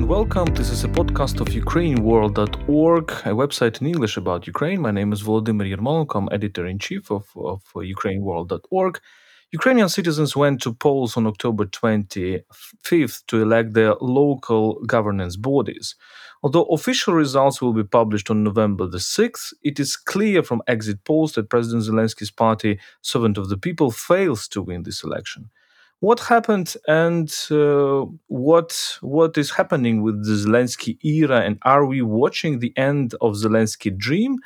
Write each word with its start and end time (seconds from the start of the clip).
and 0.00 0.08
welcome. 0.08 0.46
This 0.54 0.70
is 0.70 0.82
a 0.82 0.88
podcast 0.88 1.42
of 1.42 1.48
UkraineWorld.org, 1.48 3.10
a 3.10 3.34
website 3.42 3.82
in 3.82 3.86
English 3.86 4.16
about 4.16 4.46
Ukraine. 4.46 4.80
My 4.80 4.90
name 4.90 5.12
is 5.12 5.22
Volodymyr 5.22 5.76
Yermolenko. 5.76 6.14
I'm 6.14 6.28
editor 6.32 6.66
in 6.66 6.78
chief 6.78 7.10
of, 7.10 7.28
of 7.36 7.62
UkraineWorld.org. 7.74 8.98
Ukrainian 9.52 9.90
citizens 9.90 10.34
went 10.34 10.62
to 10.62 10.72
polls 10.72 11.18
on 11.18 11.26
October 11.26 11.66
25th 11.66 13.26
to 13.26 13.42
elect 13.42 13.74
their 13.74 13.94
local 14.00 14.80
governance 14.86 15.36
bodies. 15.36 15.96
Although 16.42 16.64
official 16.76 17.12
results 17.12 17.60
will 17.60 17.74
be 17.74 17.84
published 17.84 18.30
on 18.30 18.42
November 18.42 18.86
the 18.86 19.04
6th, 19.18 19.52
it 19.62 19.78
is 19.78 19.96
clear 19.96 20.42
from 20.42 20.62
exit 20.66 21.04
polls 21.04 21.34
that 21.34 21.50
President 21.50 21.84
Zelensky's 21.84 22.30
party, 22.30 22.80
Servant 23.02 23.36
of 23.36 23.50
the 23.50 23.58
People, 23.58 23.90
fails 23.90 24.48
to 24.48 24.62
win 24.62 24.84
this 24.84 25.04
election. 25.04 25.50
What 26.00 26.20
happened 26.20 26.76
and 26.88 27.30
uh, 27.50 28.06
what 28.28 28.98
what 29.02 29.36
is 29.36 29.50
happening 29.50 30.00
with 30.00 30.24
the 30.24 30.32
Zelensky 30.32 30.96
era, 31.04 31.40
and 31.40 31.58
are 31.60 31.84
we 31.84 32.00
watching 32.00 32.58
the 32.58 32.72
end 32.74 33.14
of 33.20 33.34
Zelensky 33.34 33.94
dream? 33.94 34.36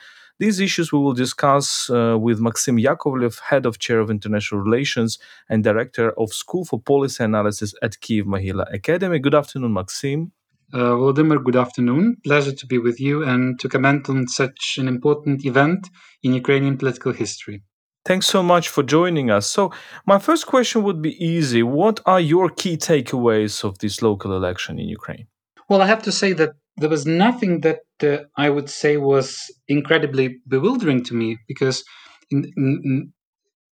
These 0.41 0.59
issues 0.59 0.93
we 0.93 0.99
will 0.99 1.13
discuss 1.13 1.89
uh, 1.91 2.19
with 2.19 2.41
Maxim 2.41 2.77
Yakovlev, 2.77 3.39
head 3.39 3.67
of 3.67 3.79
chair 3.79 4.01
of 4.01 4.11
international 4.11 4.63
relations 4.63 5.21
and 5.49 5.63
director 5.63 6.11
of 6.19 6.33
School 6.33 6.65
for 6.65 6.81
Policy 6.81 7.23
Analysis 7.23 7.73
at 7.81 8.01
Kiev 8.01 8.27
Mohyla 8.27 8.67
Academy. 8.75 9.21
Good 9.21 9.37
afternoon, 9.37 9.75
Maxim. 9.75 10.33
Uh, 10.73 10.97
Volodymyr, 10.99 11.45
good 11.45 11.55
afternoon. 11.55 12.17
Pleasure 12.25 12.51
to 12.53 12.67
be 12.67 12.79
with 12.79 12.99
you 12.99 13.23
and 13.23 13.61
to 13.61 13.69
comment 13.69 14.11
on 14.11 14.27
such 14.27 14.77
an 14.77 14.89
important 14.89 15.45
event 15.45 15.89
in 16.25 16.35
Ukrainian 16.35 16.77
political 16.79 17.13
history. 17.13 17.63
Thanks 18.05 18.27
so 18.27 18.43
much 18.43 18.69
for 18.69 18.83
joining 18.83 19.31
us. 19.31 19.47
So, 19.47 19.73
my 20.07 20.19
first 20.19 20.47
question 20.47 20.83
would 20.83 21.01
be 21.01 21.15
easy. 21.25 21.63
What 21.63 22.01
are 22.05 22.21
your 22.21 22.51
key 22.51 22.77
takeaways 22.77 23.65
of 23.65 23.79
this 23.79 24.03
local 24.03 24.37
election 24.37 24.79
in 24.79 24.89
Ukraine? 24.89 25.27
Well, 25.71 25.81
I 25.81 25.87
have 25.87 26.03
to 26.03 26.13
say 26.13 26.35
that 26.35 26.51
there 26.77 26.91
was 26.91 27.07
nothing 27.07 27.61
that 27.61 27.81
uh, 28.03 28.19
I 28.37 28.51
would 28.51 28.69
say 28.69 28.99
was 28.99 29.51
incredibly 29.69 30.37
bewildering 30.47 31.03
to 31.05 31.15
me 31.15 31.39
because, 31.49 31.83
in, 32.31 32.45
in, 32.57 32.81
in 32.85 33.13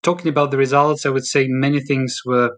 talking 0.02 0.28
about 0.28 0.50
the 0.50 0.56
results, 0.56 1.04
I 1.04 1.10
would 1.10 1.26
say 1.26 1.46
many 1.48 1.80
things 1.80 2.20
were 2.24 2.56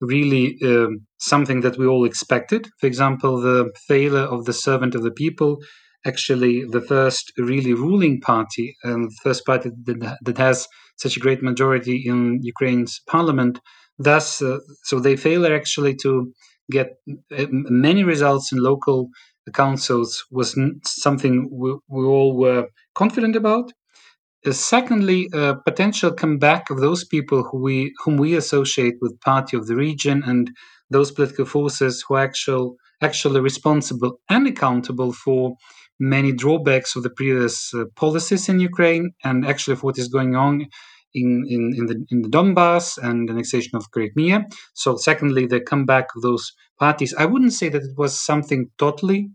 really 0.00 0.58
um, 0.62 1.06
something 1.18 1.62
that 1.62 1.78
we 1.78 1.86
all 1.86 2.04
expected. 2.04 2.68
For 2.80 2.86
example, 2.86 3.40
the 3.40 3.72
failure 3.88 4.26
of 4.34 4.44
the 4.44 4.52
servant 4.52 4.94
of 4.94 5.02
the 5.02 5.10
people, 5.10 5.58
actually 6.06 6.64
the 6.64 6.80
first 6.80 7.32
really 7.38 7.72
ruling 7.72 8.20
party 8.20 8.76
and 8.82 9.10
the 9.10 9.16
first 9.22 9.44
party 9.46 9.70
that, 9.84 10.18
that 10.22 10.38
has 10.38 10.68
such 10.96 11.16
a 11.16 11.20
great 11.20 11.42
majority 11.42 12.04
in 12.06 12.40
Ukraine's 12.42 13.00
parliament. 13.06 13.60
Thus, 13.98 14.42
uh, 14.42 14.58
so 14.84 14.98
they 14.98 15.16
fail 15.16 15.46
actually 15.46 15.94
to 15.96 16.32
get 16.70 16.96
many 17.30 18.04
results 18.04 18.52
in 18.52 18.58
local 18.58 19.08
councils 19.52 20.24
was 20.30 20.58
something 20.84 21.48
we, 21.52 21.76
we 21.88 22.04
all 22.04 22.36
were 22.36 22.66
confident 22.94 23.36
about. 23.36 23.72
Uh, 24.46 24.52
secondly, 24.52 25.28
a 25.32 25.54
potential 25.64 26.12
comeback 26.12 26.70
of 26.70 26.80
those 26.80 27.04
people 27.04 27.42
who 27.42 27.58
we 27.58 27.92
whom 28.04 28.16
we 28.16 28.34
associate 28.34 28.94
with 29.00 29.20
party 29.20 29.56
of 29.56 29.66
the 29.66 29.76
region 29.76 30.22
and 30.24 30.50
those 30.90 31.10
political 31.10 31.44
forces 31.44 32.04
who 32.06 32.14
are 32.14 32.24
actual, 32.24 32.76
actually 33.00 33.40
responsible 33.40 34.20
and 34.28 34.46
accountable 34.46 35.12
for 35.12 35.54
many 35.98 36.32
drawbacks 36.32 36.96
of 36.96 37.02
the 37.02 37.10
previous 37.10 37.72
uh, 37.74 37.84
policies 37.96 38.48
in 38.48 38.60
Ukraine 38.60 39.12
and 39.22 39.46
actually 39.46 39.74
of 39.74 39.82
what 39.82 39.98
is 39.98 40.08
going 40.08 40.34
on 40.34 40.66
in, 41.14 41.44
in, 41.48 41.72
in, 41.76 41.86
the, 41.86 42.04
in 42.10 42.22
the 42.22 42.28
Donbass 42.28 42.98
and 42.98 43.30
annexation 43.30 43.76
of 43.76 43.90
Crimea. 43.92 44.44
So, 44.74 44.96
secondly, 44.96 45.46
the 45.46 45.60
comeback 45.60 46.06
of 46.16 46.22
those 46.22 46.52
parties. 46.78 47.14
I 47.16 47.26
wouldn't 47.26 47.52
say 47.52 47.68
that 47.68 47.82
it 47.82 47.96
was 47.96 48.20
something 48.20 48.70
totally 48.78 49.28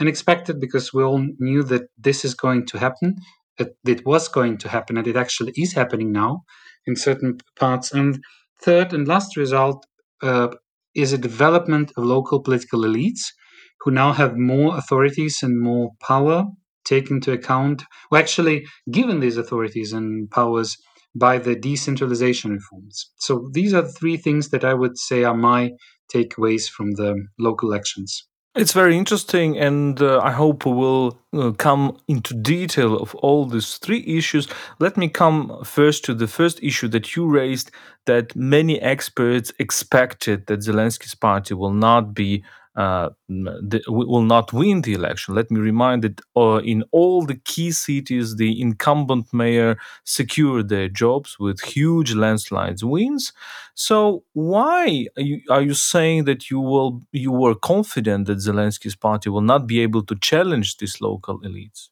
unexpected 0.00 0.60
because 0.60 0.94
we 0.94 1.02
all 1.02 1.26
knew 1.38 1.62
that 1.64 1.82
this 1.98 2.24
is 2.24 2.34
going 2.34 2.64
to 2.66 2.78
happen 2.78 3.16
it, 3.58 3.76
it 3.86 4.06
was 4.06 4.28
going 4.28 4.58
to 4.58 4.68
happen, 4.68 4.96
and 4.96 5.06
it 5.06 5.16
actually 5.16 5.52
is 5.56 5.72
happening 5.72 6.12
now 6.12 6.44
in 6.86 6.96
certain 6.96 7.38
parts. 7.58 7.92
And 7.92 8.22
third 8.62 8.92
and 8.92 9.06
last 9.06 9.36
result 9.36 9.84
uh, 10.22 10.48
is 10.94 11.12
a 11.12 11.18
development 11.18 11.92
of 11.96 12.04
local 12.04 12.40
political 12.40 12.80
elites 12.80 13.32
who 13.80 13.90
now 13.90 14.12
have 14.12 14.36
more 14.36 14.76
authorities 14.76 15.38
and 15.42 15.60
more 15.60 15.90
power 16.00 16.44
taken 16.84 17.16
into 17.16 17.32
account, 17.32 17.84
or 18.10 18.18
actually 18.18 18.66
given 18.90 19.20
these 19.20 19.36
authorities 19.36 19.92
and 19.92 20.30
powers 20.30 20.76
by 21.14 21.38
the 21.38 21.54
decentralization 21.54 22.52
reforms. 22.52 23.10
So 23.18 23.48
these 23.52 23.74
are 23.74 23.82
the 23.82 23.92
three 23.92 24.16
things 24.16 24.48
that 24.50 24.64
I 24.64 24.74
would 24.74 24.98
say 24.98 25.24
are 25.24 25.36
my 25.36 25.72
takeaways 26.14 26.68
from 26.68 26.92
the 26.92 27.26
local 27.38 27.70
elections. 27.70 28.26
It's 28.54 28.72
very 28.72 28.96
interesting, 28.96 29.56
and 29.56 30.00
uh, 30.02 30.20
I 30.20 30.32
hope 30.32 30.66
we 30.66 30.72
will 30.72 31.18
uh, 31.32 31.52
come 31.52 31.98
into 32.08 32.34
detail 32.34 32.96
of 32.96 33.14
all 33.16 33.46
these 33.46 33.76
three 33.76 34.02
issues. 34.04 34.48
Let 34.80 34.96
me 34.96 35.08
come 35.08 35.62
first 35.64 36.04
to 36.06 36.14
the 36.14 36.26
first 36.26 36.58
issue 36.62 36.88
that 36.88 37.14
you 37.14 37.28
raised 37.28 37.70
that 38.06 38.34
many 38.34 38.80
experts 38.80 39.52
expected 39.60 40.46
that 40.46 40.60
Zelensky's 40.60 41.14
party 41.14 41.54
will 41.54 41.72
not 41.72 42.14
be 42.14 42.42
uh, 42.78 43.08
the, 43.28 43.82
will 43.88 44.22
not 44.22 44.52
win 44.52 44.82
the 44.82 44.94
election. 44.94 45.34
Let 45.34 45.50
me 45.50 45.58
remind 45.58 46.04
that 46.04 46.20
uh, 46.36 46.58
in 46.58 46.84
all 46.92 47.26
the 47.26 47.34
key 47.34 47.72
cities, 47.72 48.36
the 48.36 48.60
incumbent 48.60 49.26
mayor 49.32 49.76
secured 50.04 50.68
their 50.68 50.88
jobs 50.88 51.40
with 51.40 51.60
huge 51.60 52.14
landslides 52.14 52.84
wins. 52.84 53.32
So 53.74 54.22
why 54.32 55.08
are 55.16 55.22
you, 55.22 55.40
are 55.50 55.62
you 55.62 55.74
saying 55.74 56.24
that 56.26 56.50
you 56.50 56.60
will 56.60 57.02
you 57.10 57.32
were 57.32 57.56
confident 57.56 58.26
that 58.28 58.38
Zelensky's 58.38 58.96
party 58.96 59.28
will 59.28 59.48
not 59.52 59.66
be 59.66 59.80
able 59.80 60.04
to 60.04 60.14
challenge 60.14 60.76
these 60.76 61.00
local 61.00 61.40
elites? 61.40 61.88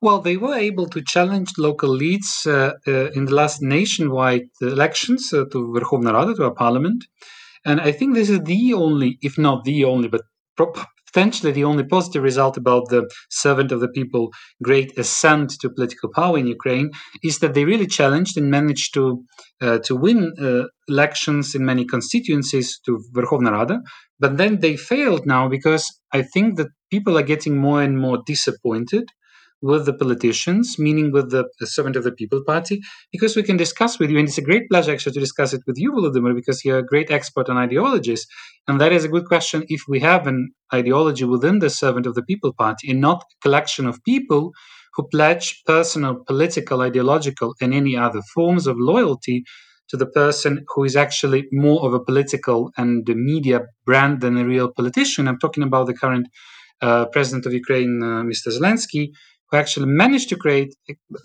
Well, 0.00 0.20
they 0.20 0.38
were 0.38 0.56
able 0.56 0.88
to 0.88 1.02
challenge 1.02 1.50
local 1.58 1.90
elites 1.90 2.46
uh, 2.46 2.72
uh, 2.88 3.10
in 3.10 3.26
the 3.26 3.34
last 3.34 3.60
nationwide 3.60 4.48
elections 4.62 5.30
uh, 5.32 5.44
to 5.52 5.58
Verkhovna 5.74 6.14
Rada, 6.14 6.34
to 6.34 6.44
our 6.44 6.54
parliament. 6.54 7.04
And 7.64 7.80
I 7.80 7.92
think 7.92 8.14
this 8.14 8.30
is 8.30 8.40
the 8.40 8.74
only, 8.74 9.18
if 9.22 9.38
not 9.38 9.64
the 9.64 9.84
only, 9.84 10.08
but 10.08 10.22
potentially 11.12 11.52
the 11.52 11.64
only 11.64 11.84
positive 11.84 12.22
result 12.22 12.56
about 12.56 12.88
the 12.88 13.08
servant 13.30 13.70
of 13.70 13.80
the 13.80 13.88
people 13.88 14.30
great 14.62 14.96
ascent 14.98 15.50
to 15.60 15.70
political 15.70 16.10
power 16.14 16.38
in 16.38 16.46
Ukraine 16.46 16.90
is 17.22 17.38
that 17.40 17.54
they 17.54 17.64
really 17.64 17.86
challenged 17.86 18.36
and 18.36 18.50
managed 18.50 18.94
to 18.94 19.22
uh, 19.60 19.78
to 19.80 19.94
win 19.94 20.32
uh, 20.40 20.64
elections 20.88 21.54
in 21.54 21.64
many 21.64 21.84
constituencies 21.84 22.80
to 22.84 22.98
Verkhovna 23.14 23.52
Rada, 23.52 23.80
but 24.18 24.36
then 24.36 24.60
they 24.60 24.76
failed 24.76 25.26
now 25.26 25.48
because 25.48 25.84
I 26.12 26.22
think 26.22 26.56
that 26.56 26.68
people 26.90 27.16
are 27.18 27.28
getting 27.34 27.56
more 27.58 27.82
and 27.82 27.98
more 27.98 28.18
disappointed 28.26 29.04
with 29.62 29.86
the 29.86 29.94
politicians, 29.94 30.76
meaning 30.78 31.12
with 31.12 31.30
the, 31.30 31.44
the, 31.60 31.66
servant 31.66 31.96
of 31.96 32.04
the 32.04 32.12
people 32.12 32.42
party, 32.44 32.82
because 33.12 33.36
we 33.36 33.42
can 33.42 33.56
discuss 33.56 33.98
with 33.98 34.10
you, 34.10 34.18
and 34.18 34.28
it's 34.28 34.38
a 34.38 34.42
great 34.42 34.68
pleasure 34.68 34.92
actually 34.92 35.12
to 35.12 35.20
discuss 35.20 35.52
it 35.52 35.62
with 35.66 35.78
you, 35.78 35.92
Volodymyr, 35.92 36.34
because 36.34 36.64
you're 36.64 36.78
a 36.78 36.86
great 36.86 37.10
expert 37.10 37.48
on 37.48 37.56
ideologies. 37.56 38.26
And 38.66 38.80
that 38.80 38.92
is 38.92 39.04
a 39.04 39.08
good 39.08 39.26
question 39.26 39.64
if 39.68 39.82
we 39.88 40.00
have 40.00 40.26
an 40.26 40.50
ideology 40.74 41.24
within 41.24 41.60
the 41.60 41.70
servant 41.70 42.06
of 42.06 42.14
the 42.14 42.22
people 42.22 42.52
party 42.52 42.90
and 42.90 43.00
not 43.00 43.22
a 43.22 43.42
collection 43.42 43.86
of 43.86 44.02
people 44.04 44.52
who 44.94 45.08
pledge 45.08 45.62
personal, 45.64 46.22
political, 46.26 46.82
ideological, 46.82 47.54
and 47.60 47.72
any 47.72 47.96
other 47.96 48.20
forms 48.34 48.66
of 48.66 48.76
loyalty 48.78 49.44
to 49.88 49.96
the 49.96 50.06
person 50.06 50.64
who 50.74 50.84
is 50.84 50.96
actually 50.96 51.46
more 51.52 51.84
of 51.86 51.94
a 51.94 52.00
political 52.00 52.72
and 52.76 53.06
media 53.08 53.60
brand 53.84 54.20
than 54.20 54.36
a 54.36 54.44
real 54.44 54.70
politician. 54.70 55.28
I'm 55.28 55.38
talking 55.38 55.62
about 55.62 55.86
the 55.86 55.94
current 55.94 56.28
uh, 56.80 57.06
president 57.06 57.46
of 57.46 57.52
Ukraine, 57.52 58.02
uh, 58.02 58.22
Mr. 58.22 58.48
Zelensky, 58.48 59.12
who 59.52 59.58
actually 59.58 59.86
managed 59.86 60.30
to 60.30 60.36
create, 60.36 60.74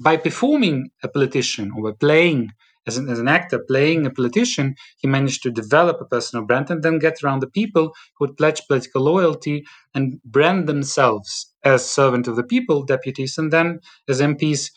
by 0.04 0.18
performing 0.18 0.92
a 1.04 1.08
politician 1.08 1.72
or 1.76 1.92
by 1.92 1.98
playing 1.98 2.52
as 2.86 2.98
an, 2.98 3.10
as 3.10 3.20
an 3.20 3.28
actor, 3.28 3.60
playing 3.60 4.06
a 4.06 4.10
politician, 4.10 4.76
he 5.00 5.08
managed 5.08 5.44
to 5.44 5.52
develop 5.52 6.00
a 6.00 6.06
personal 6.06 6.46
brand 6.46 6.70
and 6.70 6.84
then 6.84 7.00
get 7.00 7.24
around 7.24 7.42
the 7.42 7.50
people 7.50 7.94
who 8.18 8.26
would 8.26 8.38
pledge 8.38 8.62
political 8.68 9.02
loyalty 9.02 9.66
and 9.96 10.22
brand 10.24 10.68
themselves 10.68 11.54
as 11.64 11.90
servant 11.90 12.28
of 12.28 12.36
the 12.36 12.44
people 12.44 12.84
deputies 12.84 13.38
and 13.38 13.52
then 13.52 13.80
as 14.08 14.22
MPs 14.22 14.72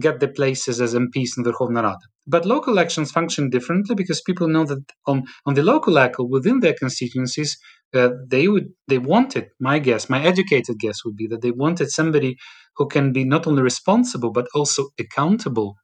get 0.00 0.20
their 0.20 0.32
places 0.32 0.80
as 0.80 0.94
MPs 0.94 1.36
in 1.36 1.42
the 1.42 1.52
Verkhovna 1.52 1.82
Rada. 1.82 1.98
But 2.26 2.46
local 2.46 2.72
elections 2.72 3.12
function 3.12 3.50
differently 3.50 3.94
because 3.94 4.22
people 4.22 4.48
know 4.48 4.64
that 4.64 4.82
on, 5.06 5.24
on 5.46 5.54
the 5.54 5.62
local 5.62 5.92
level 5.92 6.28
within 6.28 6.60
their 6.60 6.74
constituencies, 6.74 7.58
uh, 7.92 8.10
they 8.26 8.48
would 8.48 8.70
they 8.88 8.98
wanted 8.98 9.50
my 9.60 9.78
guess, 9.78 10.08
my 10.08 10.22
educated 10.22 10.78
guess 10.78 11.04
would 11.04 11.16
be 11.16 11.26
that 11.28 11.42
they 11.42 11.52
wanted 11.52 11.90
somebody 11.90 12.36
who 12.76 12.86
can 12.88 13.12
be 13.12 13.24
not 13.24 13.46
only 13.46 13.62
responsible 13.62 14.30
but 14.30 14.46
also 14.54 14.88
accountable 14.98 15.76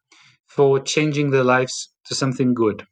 for 0.46 0.80
changing 0.80 1.30
their 1.30 1.44
lives 1.44 1.92
to 2.06 2.14
something 2.14 2.54
good, 2.54 2.84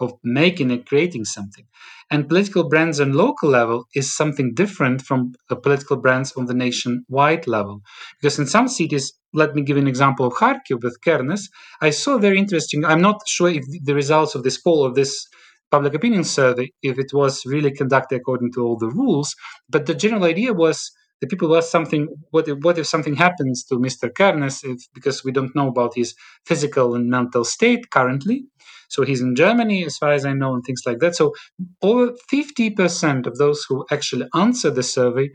of 0.00 0.12
making 0.22 0.70
and 0.70 0.84
creating 0.86 1.24
something. 1.24 1.64
And 2.10 2.28
political 2.28 2.68
brands 2.68 3.00
on 3.00 3.14
local 3.14 3.48
level 3.48 3.86
is 3.94 4.14
something 4.14 4.52
different 4.54 5.02
from 5.02 5.32
political 5.62 5.96
brands 5.96 6.32
on 6.36 6.46
the 6.46 6.54
nationwide 6.54 7.46
level. 7.46 7.80
Because 8.20 8.38
in 8.38 8.46
some 8.46 8.68
cities, 8.68 9.12
let 9.32 9.54
me 9.54 9.62
give 9.62 9.76
an 9.76 9.88
example 9.88 10.26
of 10.26 10.34
Kharkiv 10.34 10.82
with 10.82 11.00
Kernes, 11.04 11.48
I 11.80 11.90
saw 11.90 12.18
very 12.18 12.38
interesting, 12.38 12.84
I'm 12.84 13.02
not 13.02 13.20
sure 13.26 13.48
if 13.48 13.64
the 13.84 13.94
results 13.94 14.34
of 14.34 14.42
this 14.42 14.58
poll 14.58 14.84
of 14.84 14.94
this 14.94 15.26
public 15.70 15.94
opinion 15.94 16.24
survey 16.24 16.70
if 16.82 16.98
it 16.98 17.12
was 17.12 17.44
really 17.44 17.72
conducted 17.72 18.16
according 18.16 18.52
to 18.52 18.62
all 18.62 18.76
the 18.78 18.88
rules. 18.88 19.34
But 19.68 19.86
the 19.86 19.94
general 19.94 20.24
idea 20.24 20.52
was 20.52 20.92
the 21.20 21.26
people 21.26 21.48
were 21.48 21.62
something. 21.62 22.08
What 22.30 22.48
if, 22.48 22.58
what 22.60 22.78
if 22.78 22.86
something 22.86 23.16
happens 23.16 23.64
to 23.64 23.76
Mr. 23.76 24.10
Kernes? 24.10 24.64
If, 24.64 24.82
because 24.94 25.24
we 25.24 25.32
don't 25.32 25.54
know 25.56 25.68
about 25.68 25.94
his 25.94 26.14
physical 26.44 26.94
and 26.94 27.08
mental 27.08 27.44
state 27.44 27.90
currently. 27.90 28.44
So 28.88 29.02
he's 29.04 29.20
in 29.20 29.34
Germany, 29.34 29.84
as 29.84 29.96
far 29.98 30.12
as 30.12 30.24
I 30.24 30.32
know, 30.32 30.54
and 30.54 30.62
things 30.64 30.82
like 30.86 30.98
that. 31.00 31.16
So 31.16 31.34
over 31.82 32.12
50% 32.32 33.26
of 33.26 33.36
those 33.38 33.64
who 33.68 33.84
actually 33.90 34.26
answered 34.34 34.74
the 34.76 34.82
survey 34.82 35.30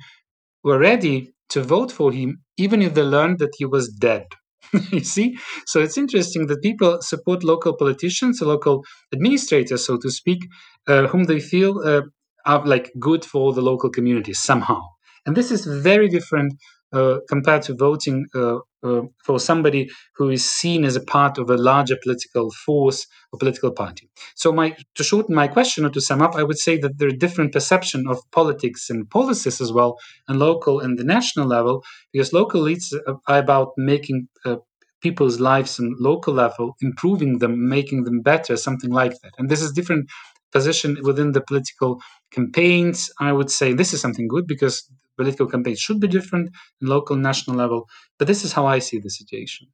were 0.63 0.80
ready 0.80 1.33
to 1.50 1.62
vote 1.63 1.92
for 1.92 2.12
him, 2.12 2.42
even 2.57 2.81
if 2.81 2.94
they 2.94 3.04
learned 3.04 3.39
that 3.39 3.54
he 3.57 3.66
was 3.66 3.89
dead. 3.89 4.25
you 4.92 5.01
see? 5.04 5.38
So 5.66 5.81
it's 5.81 5.98
interesting 5.98 6.48
that 6.48 6.62
people 6.62 7.01
support 7.01 7.44
local 7.44 7.75
politicians, 7.75 8.42
local 8.42 8.83
administrators, 9.13 9.86
so 9.86 9.98
to 9.98 10.10
speak, 10.12 10.39
uh, 10.88 11.07
whom 11.07 11.25
they 11.25 11.39
feel 11.39 11.80
uh, 11.86 12.01
are 12.45 12.66
like 12.66 12.92
good 13.00 13.25
for 13.25 13.54
the 13.54 13.62
local 13.62 13.89
community 13.89 14.33
somehow. 14.33 14.81
And 15.25 15.35
this 15.35 15.51
is 15.51 15.65
very 15.65 16.09
different 16.09 16.53
uh, 16.94 17.19
compared 17.29 17.62
to 17.63 17.73
voting 17.73 18.25
uh, 18.35 18.57
uh, 18.83 19.03
for 19.23 19.39
somebody 19.39 19.89
who 20.15 20.29
is 20.29 20.44
seen 20.44 20.83
as 20.83 20.95
a 20.95 21.03
part 21.03 21.38
of 21.38 21.50
a 21.50 21.56
larger 21.56 21.95
political 22.03 22.51
force 22.65 23.07
or 23.31 23.39
political 23.39 23.71
party. 23.71 24.09
So, 24.35 24.51
my 24.51 24.75
to 24.95 25.03
shorten 25.03 25.33
my 25.33 25.47
question 25.47 25.85
or 25.85 25.89
to 25.89 26.01
sum 26.01 26.21
up, 26.21 26.35
I 26.35 26.44
would 26.44 26.57
say 26.57 26.77
that 26.79 26.97
there 26.97 27.07
are 27.07 27.12
different 27.25 27.53
perception 27.53 28.07
of 28.09 28.19
politics 28.31 28.89
and 28.89 29.09
policies 29.09 29.62
as 29.62 29.71
well, 29.71 29.97
and 30.27 30.38
local 30.39 30.79
and 30.81 31.00
the 31.00 31.06
national 31.06 31.47
level, 31.47 31.83
because 32.12 32.33
local 32.33 32.59
leads 32.62 32.94
are 33.27 33.38
about 33.38 33.69
making 33.77 34.27
uh, 34.45 34.57
people's 35.01 35.39
lives 35.39 35.79
on 35.79 35.95
local 36.00 36.33
level, 36.33 36.75
improving 36.81 37.39
them, 37.39 37.68
making 37.69 38.03
them 38.03 38.21
better, 38.21 38.56
something 38.56 38.91
like 38.91 39.13
that. 39.21 39.31
And 39.38 39.50
this 39.50 39.62
is 39.62 39.71
different 39.71 40.09
position 40.51 40.98
within 41.03 41.31
the 41.31 41.42
political 41.42 42.01
campaigns. 42.31 43.09
I 43.19 43.31
would 43.31 43.51
say 43.51 43.74
this 43.74 43.94
is 43.94 44.01
something 44.01 44.27
good 44.27 44.48
because 44.48 44.89
political 45.18 45.48
campaigns 45.48 45.80
should 45.80 46.00
be 46.00 46.07
different 46.07 46.51
in 46.81 46.88
local 46.88 47.15
national 47.15 47.57
level. 47.57 47.88
But 48.18 48.27
this 48.27 48.44
is 48.44 48.53
how 48.53 48.65
I 48.65 48.80
see 48.80 49.00
the 49.00 49.09
situation. 49.09 49.68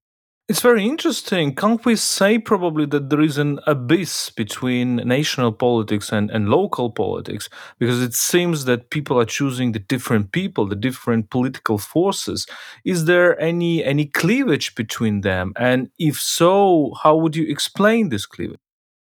It's 0.49 0.61
very 0.61 0.85
interesting. 0.85 1.53
Can't 1.55 1.83
we 1.83 1.97
say 1.97 2.39
probably 2.39 2.85
that 2.85 3.09
there 3.09 3.19
is 3.19 3.37
an 3.37 3.59
abyss 3.67 4.29
between 4.29 4.95
national 4.95 5.51
politics 5.51 6.09
and, 6.09 6.31
and 6.31 6.47
local 6.47 6.89
politics? 6.89 7.49
Because 7.79 8.01
it 8.01 8.13
seems 8.13 8.63
that 8.63 8.89
people 8.89 9.19
are 9.19 9.25
choosing 9.25 9.73
the 9.73 9.79
different 9.79 10.31
people, 10.31 10.65
the 10.65 10.77
different 10.77 11.29
political 11.29 11.77
forces. 11.77 12.47
Is 12.85 13.05
there 13.05 13.37
any 13.41 13.83
any 13.83 14.05
cleavage 14.05 14.73
between 14.73 15.19
them? 15.19 15.51
And 15.57 15.89
if 15.99 16.17
so, 16.17 16.93
how 17.03 17.17
would 17.17 17.35
you 17.35 17.45
explain 17.49 18.07
this 18.07 18.25
cleavage? 18.25 18.61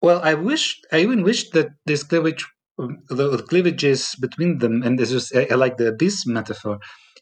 Well, 0.03 0.21
I 0.23 0.35
wish 0.35 0.81
I 0.93 0.99
even 1.01 1.23
wish 1.23 1.51
that 1.51 1.69
this 1.87 2.03
cleavage 2.03 2.45
the, 2.79 3.37
the 3.37 3.43
cleavages 3.43 4.15
between 4.21 4.59
them, 4.59 4.83
and 4.83 4.99
this 4.99 5.11
is 5.13 5.33
I, 5.35 5.49
I 5.51 5.55
like 5.55 5.77
the 5.77 5.89
abyss 5.89 6.27
metaphor, 6.27 6.79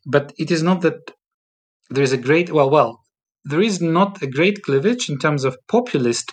but 0.07 0.33
it 0.39 0.51
is 0.51 0.63
not 0.63 0.83
that 0.83 1.13
there 1.91 2.03
is 2.05 2.13
a 2.13 2.19
great 2.29 2.53
well 2.53 2.71
well 2.71 3.01
there 3.45 3.63
is 3.63 3.81
not 3.81 4.23
a 4.23 4.27
great 4.27 4.63
cleavage 4.65 5.09
in 5.11 5.19
terms 5.19 5.45
of 5.45 5.57
populist 5.69 6.33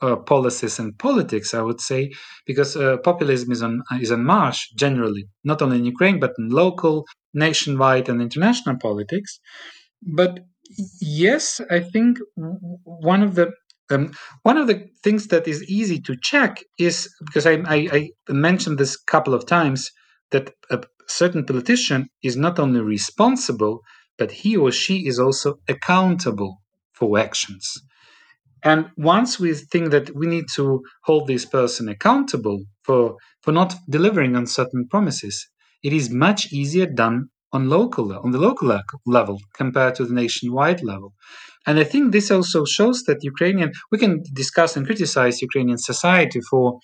uh, 0.00 0.16
policies 0.16 0.78
and 0.78 0.98
politics, 0.98 1.54
I 1.54 1.62
would 1.62 1.80
say, 1.80 2.12
because 2.46 2.76
uh, 2.76 2.98
populism 2.98 3.52
is 3.52 3.62
on 3.62 3.82
is 4.00 4.12
on 4.12 4.24
march 4.24 4.74
generally, 4.76 5.24
not 5.44 5.62
only 5.62 5.78
in 5.78 5.86
Ukraine 5.86 6.20
but 6.20 6.34
in 6.38 6.50
local, 6.50 7.06
nationwide, 7.34 8.08
and 8.08 8.22
international 8.22 8.76
politics. 8.78 9.40
But 10.02 10.40
yes, 11.00 11.60
I 11.70 11.80
think 11.80 12.18
one 12.84 13.22
of 13.22 13.34
the 13.34 13.52
um, 13.92 14.12
one 14.42 14.56
of 14.56 14.66
the 14.66 14.88
things 15.02 15.28
that 15.28 15.46
is 15.46 15.62
easy 15.64 16.00
to 16.00 16.16
check 16.22 16.62
is 16.78 17.08
because 17.26 17.46
I, 17.46 17.62
I, 17.66 18.10
I 18.28 18.32
mentioned 18.32 18.78
this 18.78 18.94
a 18.96 19.10
couple 19.10 19.34
of 19.34 19.46
times 19.46 19.90
that 20.30 20.52
a 20.70 20.82
certain 21.06 21.44
politician 21.44 22.08
is 22.22 22.36
not 22.36 22.58
only 22.58 22.80
responsible, 22.80 23.80
but 24.18 24.30
he 24.30 24.56
or 24.56 24.72
she 24.72 25.06
is 25.06 25.18
also 25.18 25.56
accountable 25.68 26.62
for 26.92 27.18
actions. 27.18 27.72
And 28.64 28.90
once 28.96 29.40
we 29.40 29.54
think 29.54 29.90
that 29.90 30.14
we 30.14 30.26
need 30.26 30.44
to 30.54 30.82
hold 31.04 31.26
this 31.26 31.44
person 31.44 31.88
accountable 31.88 32.64
for, 32.84 33.16
for 33.42 33.52
not 33.52 33.74
delivering 33.88 34.36
on 34.36 34.46
certain 34.46 34.86
promises, 34.88 35.48
it 35.82 35.92
is 35.92 36.10
much 36.10 36.52
easier 36.52 36.86
done 36.86 37.28
on 37.52 37.68
local 37.68 38.12
on 38.24 38.30
the 38.30 38.38
local 38.38 38.80
level 39.06 39.38
compared 39.54 39.94
to 39.96 40.04
the 40.04 40.14
nationwide 40.14 40.82
level. 40.82 41.12
And 41.66 41.78
I 41.78 41.84
think 41.84 42.12
this 42.12 42.30
also 42.30 42.64
shows 42.64 43.02
that 43.04 43.22
Ukrainian, 43.22 43.70
we 43.92 43.98
can 43.98 44.22
discuss 44.32 44.76
and 44.76 44.86
criticize 44.86 45.42
Ukrainian 45.42 45.78
society 45.78 46.40
for 46.50 46.78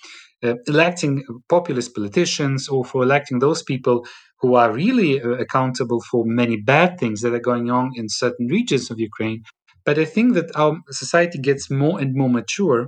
uh, 0.44 0.54
electing 0.68 1.24
populist 1.48 1.94
politicians 1.94 2.68
or 2.68 2.84
for 2.84 3.02
electing 3.02 3.40
those 3.40 3.62
people 3.62 4.06
who 4.40 4.54
are 4.54 4.72
really 4.72 5.20
uh, 5.20 5.30
accountable 5.30 6.00
for 6.10 6.24
many 6.24 6.56
bad 6.56 6.98
things 7.00 7.22
that 7.22 7.34
are 7.34 7.46
going 7.50 7.70
on 7.70 7.90
in 7.96 8.08
certain 8.08 8.46
regions 8.46 8.88
of 8.90 9.00
Ukraine. 9.00 9.42
But 9.84 9.98
I 9.98 10.04
think 10.04 10.34
that 10.34 10.54
our 10.54 10.76
society 10.90 11.38
gets 11.38 11.70
more 11.70 11.98
and 11.98 12.14
more 12.14 12.30
mature 12.30 12.86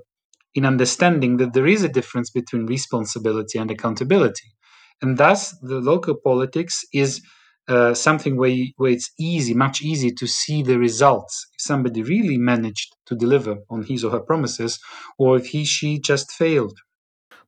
in 0.55 0.65
understanding 0.65 1.39
that 1.39 1.53
there 1.55 1.67
is 1.67 1.83
a 1.83 1.89
difference 1.89 2.31
between 2.31 2.67
responsibility 2.67 3.59
and 3.59 3.71
accountability. 3.71 4.49
And 5.03 5.17
thus, 5.17 5.57
the 5.61 5.81
local 5.81 6.15
politics 6.15 6.85
is 6.93 7.21
uh, 7.71 7.95
something 7.95 8.37
where, 8.37 8.57
where 8.77 8.93
it's 8.93 9.11
easy, 9.19 9.55
much 9.55 9.83
easier 9.83 10.13
to 10.19 10.27
see 10.27 10.63
the 10.63 10.79
results. 10.79 11.47
If 11.55 11.63
somebody 11.63 12.03
really 12.03 12.39
managed 12.39 12.97
to 13.07 13.15
deliver 13.15 13.59
on 13.71 13.85
his 13.85 14.05
or 14.05 14.11
her 14.11 14.21
promises, 14.21 14.79
or 15.19 15.37
if 15.37 15.47
he, 15.47 15.65
she 15.65 15.99
just 15.99 16.33
failed. 16.33 16.79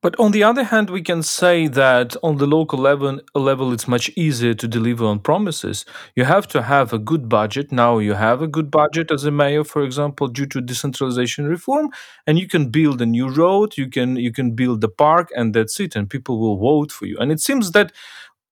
But 0.02 0.18
on 0.18 0.32
the 0.32 0.42
other 0.42 0.64
hand, 0.64 0.90
we 0.90 1.00
can 1.00 1.22
say 1.22 1.68
that 1.68 2.16
on 2.24 2.38
the 2.38 2.46
local 2.46 2.80
level, 2.80 3.20
level, 3.36 3.72
it's 3.72 3.86
much 3.86 4.10
easier 4.16 4.52
to 4.52 4.66
deliver 4.66 5.04
on 5.06 5.20
promises. 5.20 5.84
You 6.16 6.24
have 6.24 6.48
to 6.48 6.62
have 6.62 6.92
a 6.92 6.98
good 6.98 7.28
budget. 7.28 7.70
Now 7.70 7.98
you 7.98 8.14
have 8.14 8.42
a 8.42 8.48
good 8.48 8.68
budget 8.68 9.12
as 9.12 9.24
a 9.24 9.30
mayor, 9.30 9.62
for 9.62 9.84
example, 9.84 10.26
due 10.26 10.46
to 10.46 10.60
decentralization 10.60 11.46
reform, 11.46 11.90
and 12.26 12.36
you 12.36 12.48
can 12.48 12.68
build 12.68 13.00
a 13.00 13.06
new 13.06 13.28
road, 13.28 13.76
you 13.78 13.88
can 13.88 14.16
you 14.16 14.32
can 14.32 14.56
build 14.56 14.80
the 14.80 14.88
park, 14.88 15.28
and 15.36 15.54
that's 15.54 15.78
it, 15.78 15.94
and 15.94 16.10
people 16.10 16.40
will 16.40 16.56
vote 16.56 16.90
for 16.90 17.06
you. 17.06 17.16
And 17.20 17.30
it 17.30 17.38
seems 17.38 17.70
that 17.70 17.92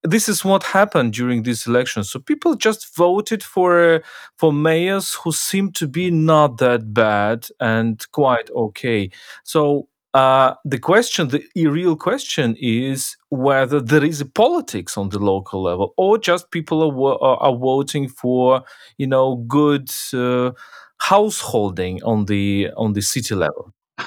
this 0.03 0.27
is 0.27 0.43
what 0.43 0.63
happened 0.63 1.13
during 1.13 1.43
these 1.43 1.67
elections. 1.67 2.09
So 2.09 2.19
people 2.19 2.55
just 2.55 2.95
voted 2.95 3.43
for 3.43 4.01
for 4.37 4.51
mayors 4.51 5.13
who 5.13 5.31
seem 5.31 5.71
to 5.73 5.87
be 5.87 6.09
not 6.11 6.57
that 6.57 6.93
bad 6.93 7.47
and 7.59 8.03
quite 8.11 8.49
okay. 8.49 9.11
So 9.43 9.87
uh, 10.13 10.55
the 10.65 10.79
question, 10.79 11.29
the 11.29 11.67
real 11.67 11.95
question, 11.95 12.55
is 12.59 13.15
whether 13.29 13.79
there 13.79 14.03
is 14.03 14.19
a 14.19 14.25
politics 14.25 14.97
on 14.97 15.09
the 15.09 15.19
local 15.19 15.63
level, 15.63 15.93
or 15.95 16.17
just 16.17 16.51
people 16.51 16.83
are, 16.83 17.37
are 17.41 17.55
voting 17.55 18.09
for, 18.09 18.63
you 18.97 19.07
know, 19.07 19.37
good 19.47 19.89
uh, 20.13 20.51
householding 20.97 22.03
on 22.03 22.25
the 22.25 22.69
on 22.75 22.91
the 22.93 23.01
city 23.01 23.35
level. 23.35 23.73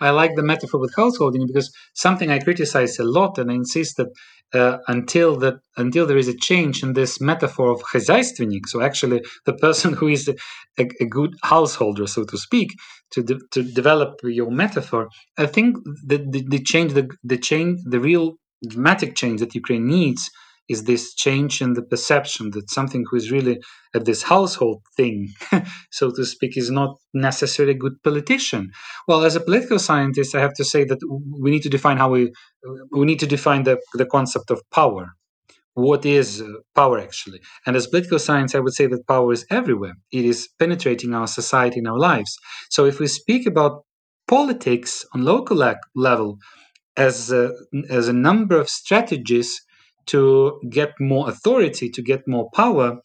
I 0.00 0.10
like 0.10 0.34
the 0.34 0.42
metaphor 0.42 0.80
with 0.80 0.94
householding 0.96 1.46
because 1.46 1.70
something 1.92 2.30
I 2.30 2.38
criticize 2.38 2.98
a 2.98 3.04
lot, 3.04 3.36
and 3.36 3.50
I 3.50 3.54
insist 3.54 3.98
that 3.98 4.08
uh, 4.53 4.77
until 4.87 5.35
that 5.37 5.55
until 5.77 6.05
there 6.05 6.17
is 6.17 6.27
a 6.27 6.37
change 6.37 6.83
in 6.83 6.93
this 6.93 7.19
metaphor 7.19 7.71
of 7.71 7.81
хозяйственник, 7.81 8.67
so 8.67 8.81
actually 8.81 9.21
the 9.45 9.53
person 9.53 9.93
who 9.93 10.07
is 10.07 10.29
a, 10.29 10.35
a 11.01 11.05
good 11.05 11.33
householder, 11.43 12.07
so 12.07 12.23
to 12.23 12.37
speak, 12.37 12.69
to 13.11 13.23
de- 13.23 13.39
to 13.51 13.63
develop 13.63 14.11
your 14.23 14.51
metaphor, 14.51 15.09
I 15.37 15.47
think 15.47 15.77
the, 15.83 16.17
the, 16.17 16.45
the 16.47 16.63
change 16.63 16.93
the 16.93 17.09
the 17.23 17.37
change 17.37 17.79
the 17.85 17.99
real 17.99 18.35
dramatic 18.67 19.15
change 19.15 19.39
that 19.41 19.55
Ukraine 19.55 19.87
needs 19.87 20.29
is 20.70 20.84
this 20.84 21.14
change 21.14 21.60
in 21.60 21.72
the 21.74 21.82
perception 21.82 22.52
that 22.52 22.70
something 22.70 23.04
who 23.10 23.16
is 23.16 23.32
really 23.32 23.58
at 23.92 24.04
this 24.04 24.22
household 24.22 24.80
thing, 24.96 25.28
so 25.90 26.12
to 26.12 26.24
speak, 26.24 26.56
is 26.56 26.70
not 26.70 26.96
necessarily 27.12 27.74
a 27.74 27.82
good 27.84 28.00
politician. 28.04 28.70
Well, 29.08 29.24
as 29.24 29.34
a 29.34 29.40
political 29.40 29.80
scientist, 29.80 30.34
I 30.36 30.40
have 30.40 30.54
to 30.54 30.64
say 30.64 30.84
that 30.84 31.00
we 31.42 31.50
need 31.50 31.64
to 31.64 31.68
define 31.68 31.96
how 31.96 32.10
we 32.10 32.32
we 32.92 33.04
need 33.04 33.18
to 33.18 33.26
define 33.26 33.64
the, 33.64 33.78
the 33.94 34.06
concept 34.06 34.50
of 34.50 34.62
power. 34.70 35.08
What 35.74 36.04
is 36.04 36.40
uh, 36.40 36.46
power 36.74 36.98
actually? 37.00 37.40
And 37.66 37.74
as 37.74 37.88
political 37.88 38.20
science, 38.20 38.54
I 38.54 38.60
would 38.60 38.74
say 38.74 38.86
that 38.86 39.08
power 39.08 39.32
is 39.32 39.46
everywhere. 39.50 39.94
It 40.12 40.24
is 40.24 40.48
penetrating 40.60 41.14
our 41.14 41.26
society 41.26 41.78
and 41.78 41.88
our 41.88 41.98
lives. 41.98 42.32
So 42.70 42.84
if 42.84 43.00
we 43.00 43.08
speak 43.08 43.46
about 43.46 43.82
politics 44.28 45.04
on 45.14 45.24
local 45.24 45.56
level 45.94 46.38
as 46.96 47.32
a, 47.32 47.50
as 47.88 48.06
a 48.08 48.12
number 48.12 48.56
of 48.60 48.68
strategies 48.68 49.60
to 50.06 50.60
get 50.70 50.92
more 51.00 51.28
authority, 51.28 51.90
to 51.90 52.02
get 52.02 52.26
more 52.26 52.48
power, 52.54 52.98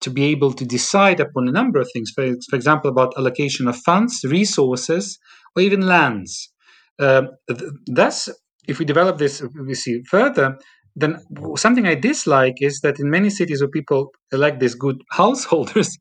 to 0.00 0.10
be 0.10 0.24
able 0.24 0.52
to 0.52 0.64
decide 0.64 1.20
upon 1.20 1.48
a 1.48 1.52
number 1.52 1.80
of 1.80 1.88
things. 1.92 2.10
For, 2.14 2.24
for 2.48 2.56
example, 2.56 2.90
about 2.90 3.14
allocation 3.18 3.68
of 3.68 3.76
funds, 3.76 4.20
resources, 4.24 5.18
or 5.56 5.62
even 5.62 5.82
lands. 5.86 6.52
Uh, 6.98 7.22
th- 7.48 7.70
thus, 7.86 8.28
if 8.66 8.78
we 8.78 8.84
develop 8.84 9.18
this, 9.18 9.42
we 9.66 9.74
see 9.74 10.02
further, 10.10 10.56
then 10.96 11.20
something 11.56 11.86
I 11.86 11.94
dislike 11.94 12.56
is 12.60 12.80
that 12.80 12.98
in 12.98 13.10
many 13.10 13.30
cities 13.30 13.60
where 13.60 13.70
people 13.70 14.10
elect 14.32 14.60
these 14.60 14.74
good 14.74 15.00
householders, 15.12 15.96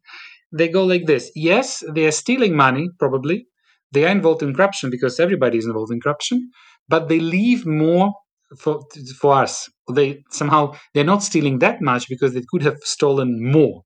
they 0.52 0.68
go 0.68 0.86
like 0.86 1.06
this. 1.06 1.32
Yes, 1.36 1.84
they 1.94 2.06
are 2.06 2.12
stealing 2.12 2.56
money, 2.56 2.90
probably. 3.00 3.48
They 3.92 4.06
are 4.06 4.12
involved 4.12 4.44
in 4.44 4.54
corruption 4.54 4.90
because 4.90 5.20
everybody 5.20 5.58
is 5.58 5.66
involved 5.66 5.92
in 5.92 6.00
corruption. 6.02 6.50
but 6.90 7.10
they 7.10 7.20
leave 7.20 7.66
more 7.66 8.14
for 8.58 8.82
for 9.20 9.34
us. 9.34 9.70
They 9.92 10.24
somehow 10.32 10.76
they're 10.94 11.04
not 11.04 11.24
stealing 11.24 11.60
that 11.60 11.82
much 11.82 12.08
because 12.10 12.34
they 12.34 12.44
could 12.50 12.64
have 12.64 12.78
stolen 12.84 13.52
more. 13.52 13.84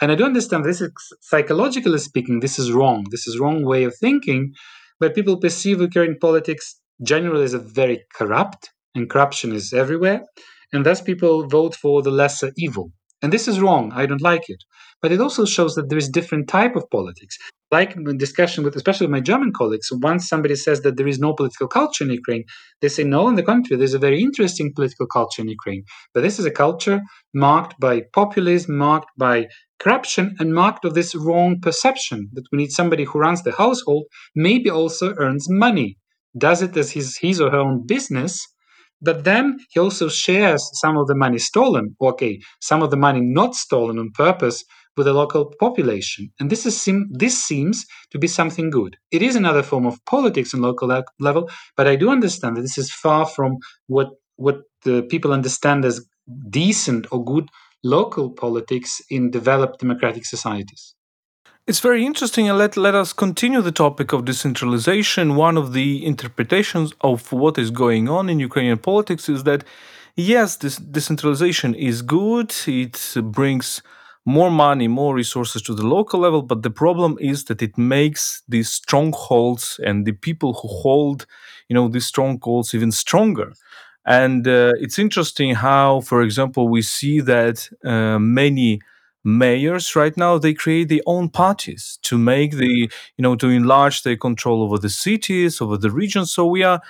And 0.00 0.12
I 0.12 0.14
do 0.14 0.24
understand 0.24 0.64
this 0.64 0.80
is 0.80 0.92
psychologically 1.20 1.98
speaking, 1.98 2.40
this 2.40 2.58
is 2.58 2.72
wrong. 2.72 3.06
This 3.10 3.26
is 3.26 3.38
wrong 3.38 3.64
way 3.64 3.84
of 3.84 3.94
thinking. 3.96 4.52
But 5.00 5.14
people 5.14 5.36
perceive 5.36 5.80
Ukrainian 5.80 6.18
politics 6.20 6.80
generally 7.02 7.44
as 7.44 7.54
a 7.54 7.58
very 7.58 8.04
corrupt, 8.14 8.70
and 8.94 9.10
corruption 9.10 9.52
is 9.52 9.72
everywhere. 9.72 10.22
And 10.72 10.86
thus 10.86 11.00
people 11.00 11.48
vote 11.48 11.74
for 11.74 12.02
the 12.02 12.10
lesser 12.10 12.52
evil. 12.56 12.92
And 13.20 13.32
this 13.32 13.46
is 13.46 13.60
wrong. 13.60 13.92
I 13.94 14.06
don't 14.06 14.22
like 14.22 14.48
it. 14.48 14.62
But 15.00 15.12
it 15.12 15.20
also 15.20 15.44
shows 15.44 15.74
that 15.74 15.88
there 15.88 15.98
is 15.98 16.08
different 16.08 16.48
type 16.48 16.76
of 16.76 16.88
politics. 16.90 17.36
Like 17.72 17.96
in 17.96 18.18
discussion 18.18 18.62
with, 18.64 18.76
especially 18.76 19.06
my 19.06 19.20
German 19.20 19.52
colleagues, 19.56 19.88
once 19.90 20.28
somebody 20.28 20.56
says 20.56 20.82
that 20.82 20.96
there 20.98 21.08
is 21.08 21.18
no 21.18 21.32
political 21.32 21.68
culture 21.68 22.04
in 22.04 22.10
Ukraine, 22.10 22.44
they 22.82 22.88
say, 22.88 23.02
no, 23.02 23.28
in 23.30 23.36
the 23.36 23.48
country, 23.50 23.76
there's 23.76 23.94
a 23.94 24.06
very 24.08 24.20
interesting 24.20 24.72
political 24.76 25.06
culture 25.06 25.40
in 25.40 25.48
Ukraine. 25.48 25.82
But 26.12 26.22
this 26.22 26.38
is 26.38 26.44
a 26.44 26.58
culture 26.64 27.00
marked 27.32 27.80
by 27.80 28.02
populism, 28.12 28.76
marked 28.76 29.10
by 29.16 29.46
corruption, 29.82 30.36
and 30.38 30.54
marked 30.54 30.84
of 30.84 30.92
this 30.94 31.14
wrong 31.14 31.60
perception 31.60 32.28
that 32.34 32.46
we 32.52 32.58
need 32.58 32.72
somebody 32.72 33.04
who 33.04 33.18
runs 33.18 33.42
the 33.42 33.56
household, 33.64 34.04
maybe 34.34 34.68
also 34.70 35.14
earns 35.24 35.46
money, 35.48 35.96
does 36.36 36.60
it 36.60 36.76
as 36.76 36.90
his, 36.92 37.16
his 37.24 37.40
or 37.40 37.50
her 37.50 37.64
own 37.66 37.86
business, 37.86 38.46
but 39.00 39.24
then 39.24 39.58
he 39.70 39.80
also 39.80 40.08
shares 40.08 40.62
some 40.74 40.96
of 40.96 41.08
the 41.08 41.16
money 41.16 41.38
stolen, 41.38 41.96
okay, 42.00 42.38
some 42.60 42.82
of 42.82 42.90
the 42.90 42.96
money 42.96 43.20
not 43.20 43.54
stolen 43.54 43.98
on 43.98 44.10
purpose 44.14 44.62
with 44.96 45.06
the 45.06 45.12
local 45.12 45.52
population. 45.58 46.30
And 46.38 46.50
this 46.50 46.66
is 46.66 46.88
this 47.10 47.42
seems 47.42 47.86
to 48.10 48.18
be 48.18 48.26
something 48.26 48.70
good. 48.70 48.96
It 49.10 49.22
is 49.22 49.36
another 49.36 49.62
form 49.62 49.86
of 49.86 50.04
politics 50.04 50.54
on 50.54 50.60
local 50.60 50.88
le- 50.88 51.04
level, 51.18 51.50
but 51.76 51.86
I 51.86 51.96
do 51.96 52.10
understand 52.10 52.56
that 52.56 52.62
this 52.62 52.78
is 52.78 52.92
far 52.92 53.26
from 53.26 53.56
what 53.86 54.08
what 54.36 54.62
the 54.84 55.02
people 55.02 55.32
understand 55.32 55.84
as 55.84 56.04
decent 56.48 57.06
or 57.12 57.24
good 57.24 57.48
local 57.84 58.30
politics 58.30 59.00
in 59.10 59.30
developed 59.30 59.80
democratic 59.80 60.24
societies. 60.24 60.94
It's 61.66 61.80
very 61.80 62.04
interesting, 62.04 62.48
and 62.48 62.58
let, 62.58 62.76
let 62.76 62.94
us 62.94 63.12
continue 63.12 63.60
the 63.60 63.70
topic 63.70 64.12
of 64.12 64.24
decentralization. 64.24 65.36
One 65.36 65.56
of 65.56 65.72
the 65.72 66.04
interpretations 66.04 66.92
of 67.02 67.30
what 67.30 67.56
is 67.56 67.70
going 67.70 68.08
on 68.08 68.28
in 68.28 68.40
Ukrainian 68.40 68.78
politics 68.78 69.28
is 69.28 69.44
that, 69.44 69.62
yes, 70.16 70.56
this 70.56 70.76
decentralization 70.76 71.76
is 71.76 72.02
good, 72.02 72.52
it 72.66 73.14
brings 73.22 73.80
more 74.24 74.50
money, 74.50 74.86
more 74.88 75.14
resources 75.14 75.62
to 75.62 75.74
the 75.74 75.86
local 75.86 76.20
level, 76.20 76.42
but 76.42 76.62
the 76.62 76.70
problem 76.70 77.16
is 77.20 77.44
that 77.44 77.60
it 77.62 77.76
makes 77.76 78.42
these 78.48 78.70
strongholds 78.70 79.80
and 79.84 80.06
the 80.06 80.12
people 80.12 80.52
who 80.54 80.68
hold, 80.68 81.26
you 81.68 81.74
know, 81.74 81.88
these 81.88 82.06
strongholds 82.06 82.74
even 82.74 82.92
stronger. 82.92 83.52
And 84.04 84.46
uh, 84.46 84.72
it's 84.80 84.98
interesting 84.98 85.54
how, 85.54 86.00
for 86.00 86.22
example, 86.22 86.68
we 86.68 86.82
see 86.82 87.20
that 87.20 87.68
uh, 87.84 88.18
many 88.18 88.80
mayors 89.24 89.94
right 89.94 90.16
now 90.16 90.36
they 90.36 90.52
create 90.52 90.88
their 90.88 91.00
own 91.06 91.28
parties 91.28 91.98
to 92.02 92.18
make 92.18 92.56
the 92.56 92.90
you 93.16 93.22
know 93.22 93.36
to 93.36 93.48
enlarge 93.48 94.02
their 94.02 94.16
control 94.16 94.64
over 94.64 94.78
the 94.78 94.88
cities 94.90 95.60
over 95.60 95.76
the 95.76 95.92
regions 95.92 96.32
so 96.32 96.44
we 96.44 96.64
are 96.64 96.80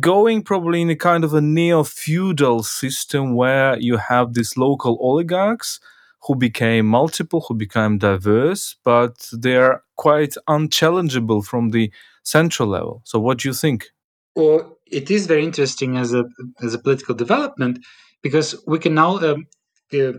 going 0.00 0.42
probably 0.42 0.80
in 0.80 0.88
a 0.88 0.96
kind 0.96 1.22
of 1.22 1.34
a 1.34 1.40
neo-feudal 1.42 2.62
system 2.62 3.34
where 3.34 3.78
you 3.78 3.98
have 3.98 4.32
these 4.32 4.56
local 4.56 4.96
oligarchs 5.02 5.80
who 6.24 6.36
became 6.36 6.86
multiple 6.86 7.44
who 7.46 7.54
became 7.54 7.98
diverse 7.98 8.76
but 8.84 9.28
they're 9.32 9.82
quite 9.96 10.34
unchallengeable 10.48 11.44
from 11.44 11.70
the 11.70 11.92
central 12.22 12.68
level. 12.68 13.02
So 13.04 13.18
what 13.18 13.38
do 13.38 13.48
you 13.48 13.54
think? 13.54 13.90
Well 14.34 14.78
it 14.86 15.10
is 15.10 15.26
very 15.26 15.44
interesting 15.44 15.96
as 15.96 16.12
a 16.14 16.24
as 16.62 16.74
a 16.74 16.78
political 16.78 17.14
development 17.14 17.78
because 18.22 18.62
we 18.66 18.78
can 18.78 18.94
now 18.94 19.18
um, 19.18 19.46
uh, 19.92 20.12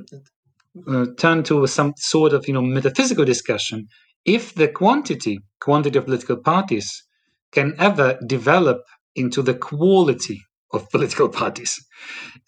uh, 0.88 1.06
turn 1.18 1.44
to 1.44 1.68
some 1.68 1.94
sort 1.98 2.34
of 2.34 2.48
you 2.48 2.54
know 2.54 2.62
metaphysical 2.62 3.26
discussion. 3.26 3.88
If 4.26 4.56
the 4.56 4.68
quantity 4.68 5.40
quantity 5.60 5.98
of 5.98 6.06
political 6.06 6.38
parties 6.38 7.04
can 7.52 7.76
ever 7.78 8.18
develop 8.26 8.84
into 9.16 9.42
the 9.42 9.54
quality 9.54 10.42
of 10.74 10.90
political 10.96 11.30
parties. 11.30 11.80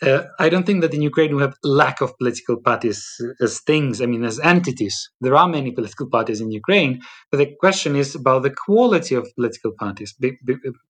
Uh, 0.02 0.24
I 0.40 0.50
don't 0.50 0.66
think 0.66 0.82
that 0.82 0.94
in 0.94 1.02
Ukraine 1.02 1.36
we 1.36 1.42
have 1.42 1.56
lack 1.64 2.02
of 2.02 2.18
political 2.18 2.58
parties 2.58 3.00
as 3.40 3.62
things, 3.62 4.02
I 4.02 4.06
mean, 4.08 4.26
as 4.26 4.40
entities. 4.40 5.10
There 5.22 5.36
are 5.36 5.48
many 5.48 5.72
political 5.72 6.10
parties 6.10 6.42
in 6.42 6.52
Ukraine, 6.52 7.02
but 7.32 7.38
the 7.38 7.56
question 7.60 7.96
is 7.96 8.14
about 8.16 8.44
the 8.44 8.50
quality 8.66 9.16
of 9.16 9.34
political 9.36 9.72
parties, 9.72 10.14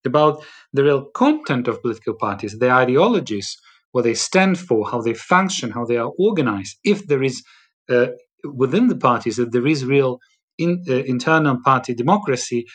about 0.04 0.42
the 0.72 0.82
real 0.82 1.04
content 1.04 1.68
of 1.68 1.80
political 1.82 2.14
parties, 2.14 2.58
their 2.58 2.74
ideologies, 2.74 3.56
what 3.92 4.02
they 4.02 4.14
stand 4.14 4.58
for, 4.58 4.90
how 4.90 5.00
they 5.00 5.14
function, 5.14 5.70
how 5.70 5.84
they 5.84 5.96
are 5.96 6.12
organized. 6.18 6.76
If 6.82 7.06
there 7.06 7.22
is 7.22 7.44
uh, 7.88 8.08
within 8.44 8.88
the 8.88 8.96
parties, 8.96 9.38
if 9.38 9.50
there 9.52 9.66
is 9.66 9.84
real 9.84 10.18
in, 10.58 10.82
uh, 10.88 10.94
internal 10.94 11.58
party 11.64 11.94
democracy, 11.94 12.66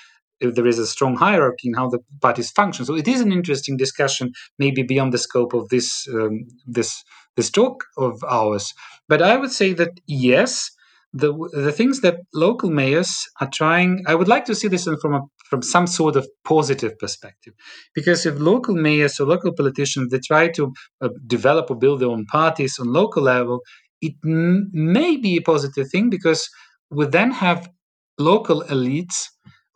if 0.41 0.55
there 0.55 0.67
is 0.67 0.79
a 0.79 0.88
strong 0.88 1.15
hierarchy 1.15 1.67
in 1.69 1.74
how 1.75 1.89
the 1.89 2.00
parties 2.21 2.51
function. 2.51 2.86
So 2.86 2.95
it 2.95 3.07
is 3.07 3.21
an 3.21 3.31
interesting 3.31 3.77
discussion, 3.77 4.31
maybe 4.60 4.83
beyond 4.83 5.13
the 5.13 5.17
scope 5.17 5.53
of 5.53 5.69
this 5.69 6.07
um, 6.13 6.45
this 6.65 7.03
this 7.38 7.50
talk 7.50 7.86
of 7.98 8.24
ours. 8.27 8.74
But 9.07 9.21
I 9.21 9.38
would 9.38 9.51
say 9.51 9.74
that 9.74 10.00
yes, 10.07 10.69
the 11.13 11.31
the 11.53 11.71
things 11.71 12.01
that 12.01 12.17
local 12.33 12.69
mayors 12.69 13.12
are 13.41 13.50
trying 13.53 14.01
i 14.07 14.15
would 14.15 14.29
like 14.29 14.45
to 14.45 14.55
see 14.55 14.69
this 14.69 14.88
from 15.01 15.13
a 15.13 15.21
from 15.50 15.62
some 15.62 15.86
sort 15.86 16.15
of 16.15 16.25
positive 16.45 16.98
perspective 17.00 17.53
because 17.93 18.25
if 18.25 18.39
local 18.39 18.75
mayors 18.75 19.19
or 19.19 19.25
local 19.27 19.51
politicians 19.53 20.10
they 20.10 20.19
try 20.19 20.48
to 20.48 20.71
uh, 21.01 21.10
develop 21.27 21.69
or 21.69 21.75
build 21.77 22.00
their 22.00 22.07
own 22.10 22.25
parties 22.27 22.79
on 22.79 22.88
local 22.93 23.24
level 23.24 23.60
it 24.01 24.13
m- 24.25 24.69
may 24.71 25.17
be 25.17 25.36
a 25.36 25.41
positive 25.41 25.89
thing 25.89 26.10
because 26.10 26.50
we 26.89 27.05
then 27.07 27.31
have 27.31 27.69
local 28.17 28.63
elites 28.63 29.25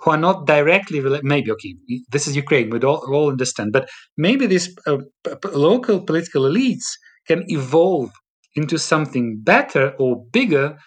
who 0.06 0.12
are 0.12 0.18
not 0.18 0.48
directly 0.48 1.02
related 1.02 1.26
maybe 1.26 1.52
okay 1.52 1.76
this 2.12 2.28
is 2.28 2.38
ukraine 2.38 2.70
we 2.72 2.80
all, 2.82 3.04
all 3.14 3.30
understand 3.30 3.74
but 3.74 3.90
maybe 4.18 4.48
these 4.48 4.76
uh, 4.88 5.00
p- 5.26 5.50
local 5.54 6.02
political 6.02 6.44
elites 6.44 6.88
can 7.28 7.44
evolve 7.50 8.12
into 8.56 8.80
something 8.80 9.40
better 9.44 9.94
or 10.00 10.26
bigger 10.32 10.78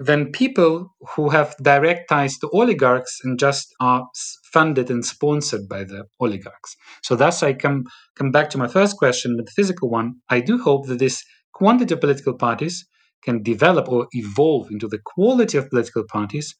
than 0.00 0.32
people 0.32 0.94
who 1.16 1.30
have 1.30 1.56
direct 1.62 2.08
ties 2.08 2.38
to 2.38 2.50
oligarchs 2.52 3.18
and 3.24 3.38
just 3.38 3.74
are 3.80 4.06
funded 4.52 4.90
and 4.90 5.04
sponsored 5.04 5.68
by 5.68 5.84
the 5.84 6.04
oligarchs. 6.20 6.76
So 7.02 7.16
thus 7.16 7.42
I 7.42 7.54
come 7.54 7.84
come 8.16 8.30
back 8.30 8.50
to 8.50 8.58
my 8.58 8.68
first 8.68 8.96
question, 8.96 9.36
the 9.36 9.50
physical 9.56 9.90
one. 9.90 10.14
I 10.30 10.40
do 10.40 10.58
hope 10.58 10.86
that 10.88 11.00
this 11.00 11.24
quantity 11.52 11.94
of 11.94 12.00
political 12.00 12.34
parties 12.34 12.86
can 13.24 13.42
develop 13.42 13.88
or 13.88 14.06
evolve 14.12 14.70
into 14.70 14.88
the 14.88 15.00
quality 15.04 15.58
of 15.58 15.70
political 15.70 16.04
parties 16.06 16.54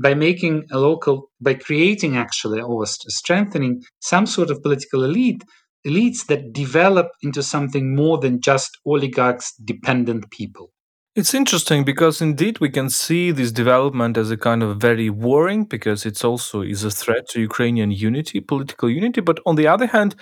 by 0.00 0.14
making 0.14 0.64
a 0.70 0.78
local 0.78 1.30
by 1.40 1.54
creating 1.54 2.16
actually 2.16 2.60
or 2.60 2.86
strengthening 2.86 3.82
some 4.00 4.26
sort 4.26 4.50
of 4.50 4.62
political 4.62 5.04
elite 5.04 5.42
elites 5.86 6.26
that 6.26 6.52
develop 6.52 7.08
into 7.22 7.42
something 7.42 7.94
more 7.94 8.18
than 8.18 8.40
just 8.40 8.78
oligarchs 8.86 9.54
dependent 9.64 10.30
people 10.30 10.70
it's 11.14 11.34
interesting 11.34 11.84
because 11.84 12.22
indeed 12.22 12.58
we 12.58 12.70
can 12.70 12.88
see 12.88 13.30
this 13.32 13.52
development 13.52 14.16
as 14.16 14.30
a 14.30 14.36
kind 14.36 14.62
of 14.62 14.78
very 14.78 15.10
worrying 15.10 15.64
because 15.64 16.06
it's 16.06 16.24
also 16.24 16.62
is 16.62 16.84
a 16.84 16.90
threat 16.90 17.28
to 17.28 17.40
Ukrainian 17.40 17.90
unity, 17.90 18.40
political 18.40 18.88
unity. 18.88 19.20
But 19.20 19.38
on 19.44 19.56
the 19.56 19.66
other 19.66 19.86
hand, 19.86 20.14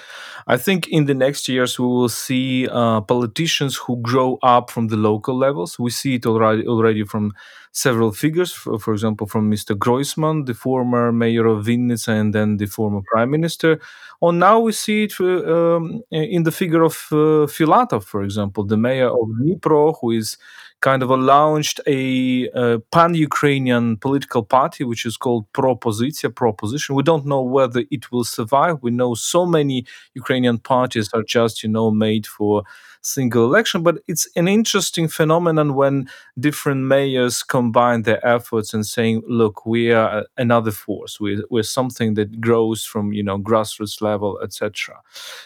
I 0.48 0.56
think 0.56 0.88
in 0.88 1.06
the 1.06 1.14
next 1.14 1.48
years 1.48 1.78
we 1.78 1.86
will 1.86 2.08
see 2.08 2.66
uh, 2.66 3.02
politicians 3.02 3.76
who 3.76 4.02
grow 4.02 4.38
up 4.42 4.68
from 4.68 4.88
the 4.88 4.96
local 4.96 5.38
levels. 5.38 5.78
We 5.78 5.90
see 5.90 6.16
it 6.16 6.26
already 6.26 6.66
already 6.66 7.04
from 7.04 7.34
several 7.70 8.10
figures. 8.10 8.52
For, 8.52 8.76
for 8.80 8.92
example, 8.92 9.28
from 9.28 9.48
Mr. 9.48 9.76
Groisman, 9.76 10.46
the 10.46 10.54
former 10.54 11.12
mayor 11.12 11.46
of 11.46 11.66
Vinnytsia 11.66 12.20
and 12.20 12.34
then 12.34 12.56
the 12.56 12.66
former 12.66 13.02
prime 13.12 13.30
minister. 13.30 13.78
Or 14.20 14.32
now 14.32 14.58
we 14.58 14.72
see 14.72 15.04
it 15.04 15.14
uh, 15.20 15.76
um, 15.76 16.02
in 16.10 16.42
the 16.42 16.52
figure 16.52 16.82
of 16.82 16.94
uh, 17.12 17.46
Filatov, 17.46 18.02
for 18.02 18.22
example, 18.24 18.64
the 18.64 18.76
mayor 18.76 19.08
of 19.08 19.28
Dnipro, 19.40 19.96
who 20.00 20.10
is 20.10 20.36
kind 20.80 21.02
of 21.02 21.10
launched 21.10 21.80
a, 21.86 22.48
a 22.54 22.78
pan-Ukrainian 22.92 23.96
political 23.98 24.42
party, 24.42 24.84
which 24.84 25.04
is 25.04 25.16
called 25.16 25.50
Propozitia, 25.52 26.34
Proposition. 26.34 26.94
We 26.94 27.02
don't 27.02 27.26
know 27.26 27.42
whether 27.42 27.84
it 27.90 28.10
will 28.10 28.24
survive. 28.24 28.82
We 28.82 28.90
know 28.90 29.14
so 29.14 29.44
many 29.44 29.84
Ukrainian 30.14 30.58
parties 30.58 31.10
are 31.12 31.22
just, 31.22 31.62
you 31.62 31.68
know, 31.68 31.90
made 31.90 32.26
for 32.26 32.64
single 33.02 33.44
election. 33.44 33.82
But 33.82 33.98
it's 34.06 34.28
an 34.36 34.48
interesting 34.48 35.08
phenomenon 35.08 35.74
when 35.74 36.08
different 36.38 36.82
mayors 36.84 37.42
combine 37.42 38.02
their 38.02 38.24
efforts 38.26 38.74
and 38.74 38.86
saying, 38.86 39.22
"Look, 39.26 39.66
we 39.66 39.92
are 39.92 40.26
another 40.36 40.70
force. 40.70 41.20
We're, 41.20 41.42
we're 41.50 41.62
something 41.62 42.14
that 42.14 42.40
grows 42.40 42.84
from 42.84 43.12
you 43.12 43.22
know 43.22 43.38
grassroots 43.38 44.00
level, 44.00 44.38
etc." 44.42 45.00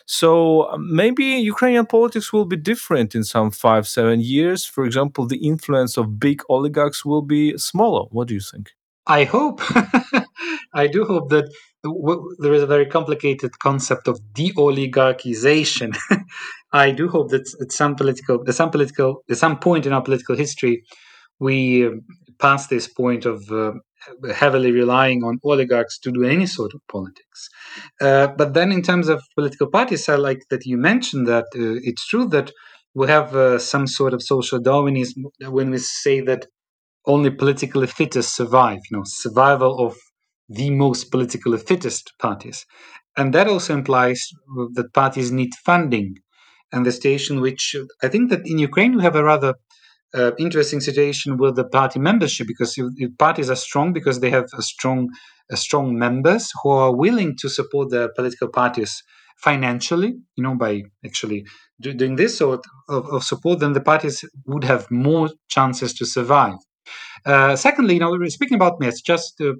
So 0.06 0.68
um, 0.70 0.94
maybe 0.94 1.24
Ukrainian 1.24 1.86
politics 1.86 2.32
will 2.32 2.44
be 2.44 2.56
different 2.56 3.14
in 3.14 3.24
some 3.24 3.50
five, 3.50 3.86
seven 3.86 4.20
years. 4.20 4.64
For 4.64 4.84
example, 4.84 5.23
the 5.28 5.46
influence 5.46 5.96
of 5.96 6.18
big 6.18 6.42
oligarchs 6.48 7.04
will 7.04 7.22
be 7.22 7.56
smaller. 7.58 8.06
What 8.10 8.28
do 8.28 8.34
you 8.34 8.40
think? 8.40 8.70
I 9.06 9.24
hope, 9.24 9.60
I 10.74 10.86
do 10.86 11.04
hope 11.04 11.28
that 11.30 11.52
there 12.38 12.54
is 12.54 12.62
a 12.62 12.66
very 12.66 12.86
complicated 12.86 13.58
concept 13.58 14.08
of 14.08 14.18
de-oligarchization. 14.32 15.94
I 16.72 16.90
do 16.90 17.08
hope 17.08 17.30
that 17.30 17.46
at 17.60 17.70
some 17.70 17.96
political, 17.96 18.42
at 18.48 18.54
some 18.54 18.70
political, 18.70 19.22
at 19.30 19.36
some 19.36 19.58
point 19.58 19.84
in 19.86 19.92
our 19.92 20.02
political 20.02 20.36
history, 20.36 20.82
we 21.38 21.86
uh, 21.86 21.90
pass 22.38 22.66
this 22.68 22.88
point 22.88 23.26
of 23.26 23.50
uh, 23.50 23.72
heavily 24.32 24.72
relying 24.72 25.22
on 25.22 25.38
oligarchs 25.44 25.98
to 25.98 26.10
do 26.10 26.24
any 26.24 26.46
sort 26.46 26.72
of 26.74 26.80
politics. 26.88 27.48
Uh, 28.00 28.28
but 28.28 28.54
then, 28.54 28.72
in 28.72 28.82
terms 28.82 29.08
of 29.08 29.22
political 29.34 29.68
parties, 29.68 30.08
I 30.08 30.16
like 30.16 30.42
that 30.50 30.64
you 30.64 30.76
mentioned 30.76 31.26
that 31.26 31.46
uh, 31.54 31.80
it's 31.82 32.06
true 32.06 32.26
that 32.28 32.50
we 32.94 33.08
have 33.08 33.34
uh, 33.34 33.58
some 33.58 33.86
sort 33.86 34.14
of 34.14 34.22
social 34.22 34.60
Darwinism 34.60 35.24
when 35.48 35.70
we 35.70 35.78
say 35.78 36.20
that 36.20 36.46
only 37.06 37.30
politically 37.30 37.86
fittest 37.86 38.34
survive, 38.36 38.78
you 38.90 38.96
know, 38.96 39.02
survival 39.04 39.84
of 39.86 39.96
the 40.48 40.70
most 40.70 41.10
politically 41.10 41.58
fittest 41.58 42.12
parties. 42.18 42.64
And 43.16 43.32
that 43.34 43.48
also 43.48 43.74
implies 43.74 44.20
that 44.74 44.92
parties 44.92 45.30
need 45.30 45.50
funding. 45.64 46.16
And 46.72 46.84
the 46.84 46.92
situation 46.92 47.40
which 47.40 47.76
I 48.02 48.08
think 48.08 48.30
that 48.30 48.42
in 48.46 48.58
Ukraine 48.58 48.96
we 48.96 49.02
have 49.02 49.16
a 49.16 49.24
rather 49.24 49.54
uh, 50.14 50.32
interesting 50.38 50.80
situation 50.80 51.36
with 51.36 51.56
the 51.56 51.64
party 51.64 51.98
membership 51.98 52.46
because 52.46 52.76
if, 52.78 52.86
if 52.96 53.16
parties 53.18 53.50
are 53.50 53.56
strong 53.56 53.92
because 53.92 54.20
they 54.20 54.30
have 54.30 54.46
a 54.56 54.62
strong 54.62 55.10
a 55.50 55.56
strong 55.56 55.98
members 55.98 56.50
who 56.62 56.70
are 56.70 56.94
willing 56.94 57.36
to 57.36 57.48
support 57.48 57.90
their 57.90 58.08
political 58.16 58.48
parties 58.48 59.02
financially, 59.36 60.14
you 60.36 60.42
know, 60.42 60.54
by 60.54 60.82
actually 61.04 61.44
do, 61.80 61.92
doing 61.92 62.16
this 62.16 62.38
sort 62.38 62.64
of, 62.88 63.06
of, 63.08 63.22
support, 63.22 63.60
then 63.60 63.72
the 63.72 63.80
parties 63.80 64.24
would 64.46 64.64
have 64.64 64.90
more 64.90 65.28
chances 65.48 65.92
to 65.94 66.06
survive. 66.06 66.56
Uh, 67.24 67.56
secondly, 67.56 67.94
you 67.94 68.00
know, 68.00 68.16
speaking 68.28 68.56
about 68.56 68.80
myths, 68.80 69.00
just 69.00 69.40
uh, 69.40 69.52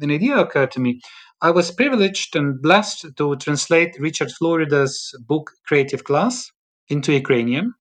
an 0.00 0.10
idea 0.10 0.36
occurred 0.36 0.70
to 0.72 0.80
me. 0.80 1.00
I 1.40 1.50
was 1.50 1.70
privileged 1.70 2.34
and 2.36 2.60
blessed 2.60 3.06
to 3.16 3.36
translate 3.36 3.96
Richard 3.98 4.30
Florida's 4.32 5.12
book 5.26 5.50
Creative 5.66 6.04
Class 6.04 6.50
into 6.88 7.12
Ukrainian 7.12 7.72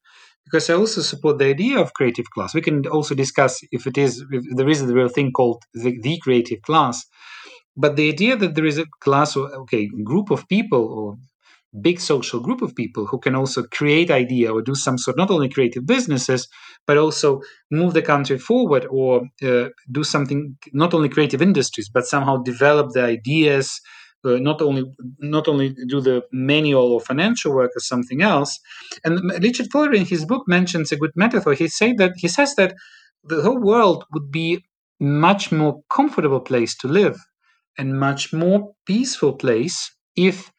because 0.45 0.69
I 0.69 0.73
also 0.73 1.01
support 1.01 1.37
the 1.37 1.45
idea 1.45 1.79
of 1.79 1.93
creative 1.93 2.25
class. 2.33 2.53
We 2.53 2.61
can 2.61 2.85
also 2.87 3.15
discuss 3.15 3.59
if 3.71 3.87
it 3.87 3.97
is 3.97 4.23
if 4.31 4.43
there 4.55 4.69
is 4.69 4.81
a 4.81 4.93
real 4.93 5.07
thing 5.07 5.31
called 5.31 5.63
the, 5.73 5.97
the 6.01 6.19
creative 6.19 6.61
class, 6.61 7.05
but 7.81 7.95
the 7.95 8.09
idea 8.15 8.35
that 8.37 8.55
there 8.55 8.65
is 8.73 8.77
a 8.79 8.85
class 9.05 9.35
or 9.37 9.45
okay 9.63 9.89
group 10.11 10.31
of 10.31 10.47
people 10.47 10.83
or 10.97 11.17
big 11.81 11.99
social 12.01 12.39
group 12.41 12.61
of 12.61 12.75
people 12.75 13.05
who 13.07 13.17
can 13.19 13.33
also 13.35 13.63
create 13.63 14.11
idea 14.11 14.51
or 14.53 14.61
do 14.61 14.75
some 14.75 14.97
sort 14.97 15.15
not 15.17 15.31
only 15.31 15.47
creative 15.47 15.85
businesses 15.85 16.47
but 16.85 16.97
also 16.97 17.39
move 17.71 17.93
the 17.93 18.01
country 18.01 18.37
forward 18.37 18.85
or 18.89 19.21
uh, 19.43 19.69
do 19.91 20.03
something 20.03 20.57
not 20.73 20.93
only 20.93 21.07
creative 21.07 21.41
industries 21.41 21.89
but 21.89 22.05
somehow 22.05 22.35
develop 22.37 22.91
the 22.91 23.03
ideas 23.03 23.79
uh, 24.25 24.37
not 24.49 24.61
only 24.61 24.83
not 25.19 25.47
only 25.47 25.73
do 25.87 26.01
the 26.01 26.21
manual 26.31 26.91
or 26.93 26.99
financial 27.01 27.53
work 27.55 27.71
or 27.75 27.79
something 27.79 28.21
else. 28.21 28.59
And 29.03 29.19
richard 29.41 29.67
fuller 29.71 29.93
in 29.93 30.05
his 30.05 30.25
book 30.25 30.43
mentions 30.47 30.91
a 30.91 30.97
good 30.97 31.11
metaphor. 31.15 31.53
He 31.53 31.67
say 31.69 31.93
that 31.93 32.11
he 32.17 32.27
says 32.27 32.53
that 32.55 32.75
the 33.23 33.41
whole 33.41 33.59
world 33.59 34.05
would 34.13 34.29
be 34.31 34.63
much 34.99 35.51
more 35.51 35.81
comfortable 35.89 36.41
place 36.41 36.75
to 36.77 36.87
live 36.87 37.17
and 37.77 37.99
much 37.99 38.33
more 38.33 38.73
peaceful 38.85 39.33
place 39.33 39.91
if 40.15 40.51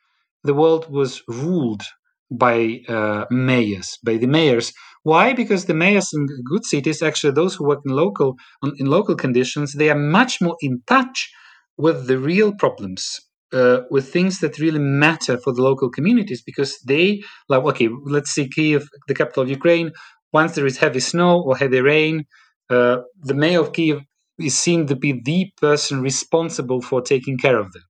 the 0.44 0.54
world 0.54 0.90
was 0.90 1.22
ruled 1.28 1.82
by 2.30 2.80
uh, 2.88 3.26
mayors, 3.30 3.98
by 4.04 4.16
the 4.16 4.26
mayors. 4.26 4.72
Why? 5.02 5.32
Because 5.32 5.66
the 5.66 5.74
mayors 5.74 6.08
in 6.14 6.26
good 6.48 6.64
cities, 6.64 7.02
actually 7.02 7.32
those 7.32 7.54
who 7.54 7.66
work 7.66 7.80
in 7.84 7.92
local 7.92 8.36
in 8.78 8.86
local 8.86 9.16
conditions, 9.16 9.72
they 9.72 9.90
are 9.90 9.98
much 9.98 10.40
more 10.40 10.56
in 10.60 10.82
touch 10.86 11.30
with 11.76 12.06
the 12.06 12.18
real 12.18 12.52
problems, 12.54 13.20
uh, 13.52 13.80
with 13.90 14.12
things 14.12 14.40
that 14.40 14.58
really 14.58 14.78
matter 14.78 15.38
for 15.38 15.52
the 15.52 15.62
local 15.62 15.90
communities. 15.90 16.42
Because 16.42 16.78
they 16.86 17.22
like, 17.48 17.62
okay, 17.64 17.88
let's 18.04 18.30
see 18.30 18.48
Kiev, 18.48 18.88
the 19.08 19.14
capital 19.14 19.42
of 19.42 19.50
Ukraine. 19.50 19.90
Once 20.32 20.54
there 20.54 20.66
is 20.66 20.78
heavy 20.78 21.00
snow 21.00 21.42
or 21.42 21.56
heavy 21.56 21.80
rain, 21.80 22.24
uh, 22.70 22.98
the 23.20 23.34
mayor 23.34 23.60
of 23.60 23.72
Kiev 23.72 24.00
is 24.38 24.56
seen 24.56 24.86
to 24.86 24.96
be 24.96 25.20
the 25.24 25.50
person 25.60 26.00
responsible 26.02 26.80
for 26.80 27.00
taking 27.00 27.38
care 27.38 27.58
of 27.58 27.72
them. 27.72 27.82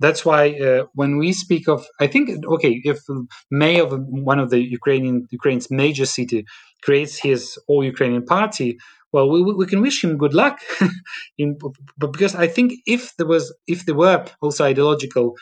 That's 0.00 0.24
why 0.24 0.50
uh, 0.58 0.86
when 0.94 1.18
we 1.18 1.32
speak 1.32 1.68
of, 1.68 1.86
I 2.00 2.08
think, 2.08 2.44
okay, 2.44 2.80
if 2.84 2.98
mayor 3.50 3.84
of 3.84 3.92
one 4.08 4.40
of 4.40 4.50
the 4.50 4.58
Ukrainian 4.58 5.26
Ukraine's 5.30 5.70
major 5.70 6.04
city 6.04 6.44
creates 6.82 7.16
his 7.16 7.56
all 7.68 7.84
Ukrainian 7.84 8.24
party, 8.24 8.76
well, 9.14 9.30
we, 9.30 9.40
we 9.42 9.66
can 9.66 9.80
wish 9.80 10.02
him 10.02 10.18
good 10.18 10.34
luck. 10.34 10.58
in, 11.38 11.56
but 11.96 12.10
because 12.10 12.34
I 12.34 12.48
think 12.48 12.72
if 12.84 13.16
there 13.16 13.28
was, 13.28 13.54
if 13.68 13.86
there 13.86 13.94
were 13.94 14.24
also 14.42 14.64
ideological 14.64 15.36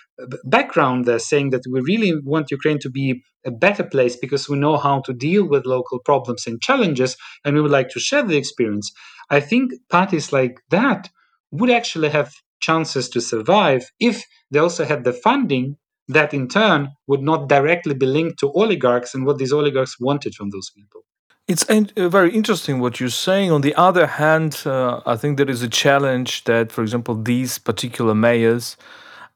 background 0.44 1.06
there 1.06 1.18
saying 1.18 1.50
that 1.50 1.62
we 1.70 1.80
really 1.80 2.12
want 2.22 2.50
Ukraine 2.50 2.78
to 2.80 2.90
be 2.90 3.22
a 3.46 3.50
better 3.50 3.82
place 3.82 4.14
because 4.14 4.46
we 4.46 4.58
know 4.58 4.76
how 4.76 5.00
to 5.06 5.14
deal 5.14 5.48
with 5.48 5.64
local 5.64 6.00
problems 6.00 6.46
and 6.46 6.60
challenges, 6.60 7.16
and 7.44 7.54
we 7.54 7.62
would 7.62 7.70
like 7.70 7.88
to 7.90 7.98
share 7.98 8.22
the 8.22 8.36
experience. 8.36 8.92
I 9.32 9.40
think 9.40 9.72
parties 9.88 10.32
like 10.32 10.60
that 10.70 11.08
would 11.50 11.70
actually 11.70 12.10
have 12.10 12.32
chances 12.60 13.08
to 13.08 13.20
survive 13.20 13.90
if 13.98 14.24
they 14.50 14.58
also 14.58 14.84
had 14.84 15.04
the 15.04 15.12
funding 15.12 15.78
that 16.06 16.34
in 16.34 16.48
turn 16.48 16.90
would 17.06 17.22
not 17.22 17.48
directly 17.48 17.94
be 17.94 18.06
linked 18.06 18.38
to 18.40 18.52
oligarchs 18.52 19.14
and 19.14 19.24
what 19.24 19.38
these 19.38 19.52
oligarchs 19.52 19.98
wanted 19.98 20.34
from 20.34 20.50
those 20.50 20.70
people. 20.70 21.00
It's 21.48 21.64
uh, 21.64 22.08
very 22.08 22.30
interesting 22.32 22.78
what 22.78 23.00
you're 23.00 23.08
saying. 23.08 23.50
On 23.50 23.62
the 23.62 23.74
other 23.74 24.06
hand, 24.06 24.62
uh, 24.64 25.00
I 25.06 25.16
think 25.16 25.38
there 25.38 25.50
is 25.50 25.62
a 25.62 25.68
challenge 25.68 26.44
that, 26.44 26.70
for 26.70 26.82
example, 26.82 27.14
these 27.14 27.58
particular 27.58 28.14
mayors 28.14 28.76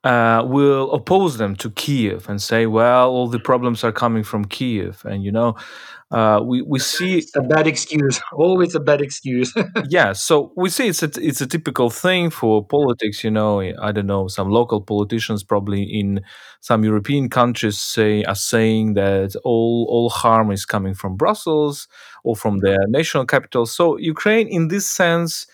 uh, 0.04 0.44
will 0.46 0.92
oppose 0.92 1.38
them 1.38 1.56
to 1.56 1.70
Kiev 1.70 2.28
and 2.28 2.40
say, 2.40 2.66
well, 2.66 3.10
all 3.10 3.28
the 3.28 3.40
problems 3.40 3.82
are 3.82 3.92
coming 3.92 4.22
from 4.22 4.44
Kiev. 4.44 5.02
And, 5.04 5.24
you 5.24 5.32
know, 5.32 5.56
uh, 6.12 6.40
we 6.44 6.62
we 6.62 6.78
see 6.78 7.18
it's 7.18 7.34
a 7.34 7.40
bad 7.40 7.66
excuse, 7.66 8.20
always 8.32 8.76
a 8.76 8.80
bad 8.80 9.00
excuse. 9.00 9.52
yeah, 9.88 10.12
so 10.12 10.52
we 10.56 10.68
see 10.70 10.86
it's 10.86 11.02
a 11.02 11.10
it's 11.16 11.40
a 11.40 11.48
typical 11.48 11.90
thing 11.90 12.30
for 12.30 12.64
politics. 12.64 13.24
You 13.24 13.32
know, 13.32 13.60
I 13.60 13.90
don't 13.90 14.06
know, 14.06 14.28
some 14.28 14.48
local 14.48 14.80
politicians 14.80 15.42
probably 15.42 15.82
in 15.82 16.20
some 16.60 16.84
European 16.84 17.28
countries 17.28 17.78
say 17.78 18.22
are 18.22 18.36
saying 18.36 18.94
that 18.94 19.34
all 19.42 19.86
all 19.90 20.08
harm 20.08 20.52
is 20.52 20.64
coming 20.64 20.94
from 20.94 21.16
Brussels 21.16 21.88
or 22.22 22.36
from 22.36 22.58
their 22.58 22.86
national 22.86 23.26
capital. 23.26 23.66
So 23.66 23.96
Ukraine, 23.96 24.46
in 24.46 24.68
this 24.68 24.86
sense 24.86 25.48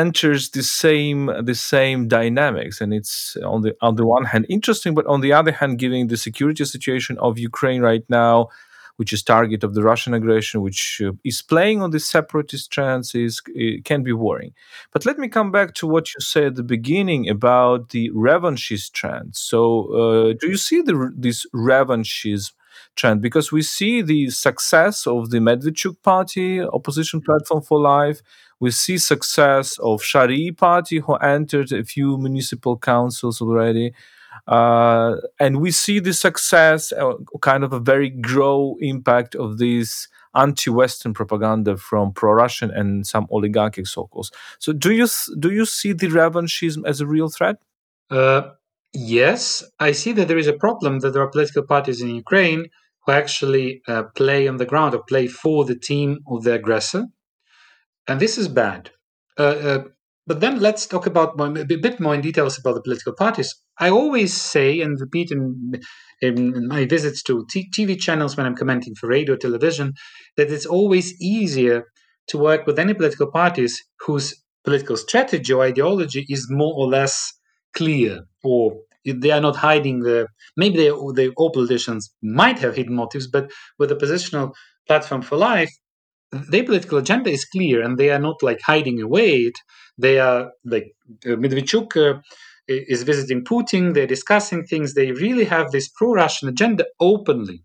enters 0.00 0.50
the 0.50 0.62
same 0.62 1.30
the 1.50 1.54
same 1.54 2.08
dynamics 2.08 2.80
and 2.80 2.94
it's 2.94 3.36
on 3.44 3.60
the 3.62 3.72
on 3.80 3.94
the 3.96 4.06
one 4.06 4.24
hand 4.24 4.46
interesting 4.48 4.94
but 4.94 5.06
on 5.06 5.20
the 5.20 5.32
other 5.32 5.52
hand 5.52 5.78
given 5.78 6.06
the 6.06 6.16
security 6.16 6.64
situation 6.64 7.18
of 7.18 7.38
Ukraine 7.38 7.82
right 7.82 8.06
now 8.08 8.48
which 8.96 9.12
is 9.12 9.22
target 9.22 9.64
of 9.64 9.74
the 9.74 9.82
Russian 9.82 10.14
aggression, 10.14 10.60
which 10.60 11.00
uh, 11.04 11.12
is 11.24 11.42
playing 11.42 11.82
on 11.82 11.90
the 11.90 12.00
separatist 12.00 12.70
trends, 12.70 13.14
is 13.14 13.40
can 13.84 14.02
be 14.02 14.12
worrying. 14.12 14.52
But 14.92 15.06
let 15.06 15.18
me 15.18 15.28
come 15.28 15.50
back 15.50 15.74
to 15.76 15.86
what 15.86 16.08
you 16.12 16.20
said 16.20 16.44
at 16.44 16.54
the 16.56 16.62
beginning 16.62 17.28
about 17.28 17.90
the 17.90 18.10
revanchist 18.10 18.92
trend. 18.92 19.34
So, 19.34 19.60
uh, 20.00 20.34
do 20.40 20.48
you 20.48 20.56
see 20.56 20.82
the, 20.82 21.12
this 21.16 21.46
revanchism? 21.54 22.52
trend 22.96 23.20
because 23.20 23.52
we 23.52 23.62
see 23.62 24.02
the 24.02 24.30
success 24.30 25.06
of 25.06 25.30
the 25.30 25.38
Medvedchuk 25.38 25.96
party, 26.02 26.60
opposition 26.60 27.20
platform 27.20 27.62
for 27.62 27.78
life. 27.78 28.22
We 28.62 28.70
see 28.70 28.96
success 28.98 29.76
of 29.78 30.04
Shari 30.04 30.52
party, 30.52 30.98
who 31.00 31.14
entered 31.16 31.72
a 31.72 31.82
few 31.82 32.16
municipal 32.16 32.78
councils 32.78 33.40
already. 33.40 33.92
Uh, 34.46 35.16
and 35.40 35.60
we 35.60 35.72
see 35.72 35.98
the 35.98 36.12
success, 36.12 36.92
uh, 36.92 37.14
kind 37.40 37.64
of 37.64 37.72
a 37.72 37.80
very 37.80 38.08
grow 38.08 38.76
impact 38.78 39.34
of 39.34 39.58
this 39.58 40.06
anti-Western 40.36 41.12
propaganda 41.12 41.76
from 41.76 42.12
pro-Russian 42.12 42.70
and 42.70 43.04
some 43.04 43.26
oligarchic 43.32 43.88
circles. 43.88 44.30
So, 44.60 44.72
do 44.72 44.92
you 44.92 45.08
do 45.40 45.50
you 45.50 45.66
see 45.66 45.92
the 45.92 46.06
revanchism 46.06 46.86
as 46.86 47.00
a 47.00 47.06
real 47.14 47.30
threat? 47.30 47.56
Uh, 48.10 48.42
yes, 48.92 49.64
I 49.80 49.90
see 49.90 50.12
that 50.12 50.28
there 50.28 50.38
is 50.44 50.46
a 50.46 50.60
problem 50.66 51.00
that 51.00 51.10
there 51.12 51.22
are 51.22 51.36
political 51.36 51.64
parties 51.64 52.00
in 52.00 52.14
Ukraine 52.14 52.66
who 53.04 53.12
actually 53.12 53.82
uh, 53.88 54.04
play 54.14 54.46
on 54.46 54.58
the 54.58 54.66
ground 54.66 54.94
or 54.94 55.02
play 55.02 55.26
for 55.26 55.64
the 55.64 55.78
team 55.90 56.20
of 56.28 56.44
the 56.44 56.52
aggressor, 56.54 57.06
and 58.08 58.20
this 58.20 58.38
is 58.38 58.48
bad. 58.48 58.90
Uh, 59.38 59.42
uh, 59.42 59.84
but 60.26 60.40
then 60.40 60.60
let's 60.60 60.86
talk 60.86 61.06
about 61.06 61.36
more, 61.36 61.48
a 61.48 61.64
bit 61.64 61.98
more 61.98 62.14
in 62.14 62.20
details 62.20 62.58
about 62.58 62.74
the 62.74 62.82
political 62.82 63.12
parties. 63.12 63.54
I 63.78 63.90
always 63.90 64.32
say 64.40 64.80
and 64.80 65.00
repeat 65.00 65.30
in, 65.32 65.72
in 66.20 66.68
my 66.68 66.84
visits 66.84 67.22
to 67.24 67.44
t- 67.50 67.68
TV 67.76 68.00
channels 68.00 68.36
when 68.36 68.46
I'm 68.46 68.54
commenting 68.54 68.94
for 68.94 69.08
radio, 69.08 69.36
television, 69.36 69.94
that 70.36 70.50
it's 70.50 70.66
always 70.66 71.20
easier 71.20 71.84
to 72.28 72.38
work 72.38 72.66
with 72.66 72.78
any 72.78 72.94
political 72.94 73.30
parties 73.30 73.82
whose 74.00 74.34
political 74.64 74.96
strategy 74.96 75.52
or 75.52 75.64
ideology 75.64 76.24
is 76.28 76.46
more 76.48 76.74
or 76.76 76.86
less 76.86 77.32
clear, 77.74 78.20
or 78.44 78.76
they 79.04 79.32
are 79.32 79.40
not 79.40 79.56
hiding 79.56 80.00
the. 80.00 80.28
Maybe 80.56 80.76
they, 80.76 80.92
they 81.16 81.28
all 81.30 81.50
politicians 81.50 82.14
might 82.22 82.60
have 82.60 82.76
hidden 82.76 82.94
motives, 82.94 83.26
but 83.26 83.50
with 83.78 83.90
a 83.90 83.96
positional 83.96 84.52
platform 84.86 85.22
for 85.22 85.36
life, 85.36 85.70
their 86.32 86.64
political 86.64 86.98
agenda 86.98 87.30
is 87.30 87.44
clear 87.44 87.82
and 87.82 87.98
they 87.98 88.10
are 88.10 88.18
not 88.18 88.42
like 88.42 88.60
hiding 88.62 89.00
away 89.00 89.32
it 89.32 89.58
they 89.98 90.18
are 90.18 90.52
like 90.64 90.94
uh, 91.26 91.30
Medvedchuk 91.30 91.96
uh, 91.96 92.20
is 92.68 93.02
visiting 93.02 93.44
Putin. 93.44 93.94
They're 93.94 94.06
discussing 94.06 94.64
things. 94.64 94.94
They 94.94 95.12
really 95.12 95.44
have 95.44 95.70
this 95.70 95.88
pro-Russian 95.88 96.48
agenda 96.48 96.86
openly. 97.00 97.64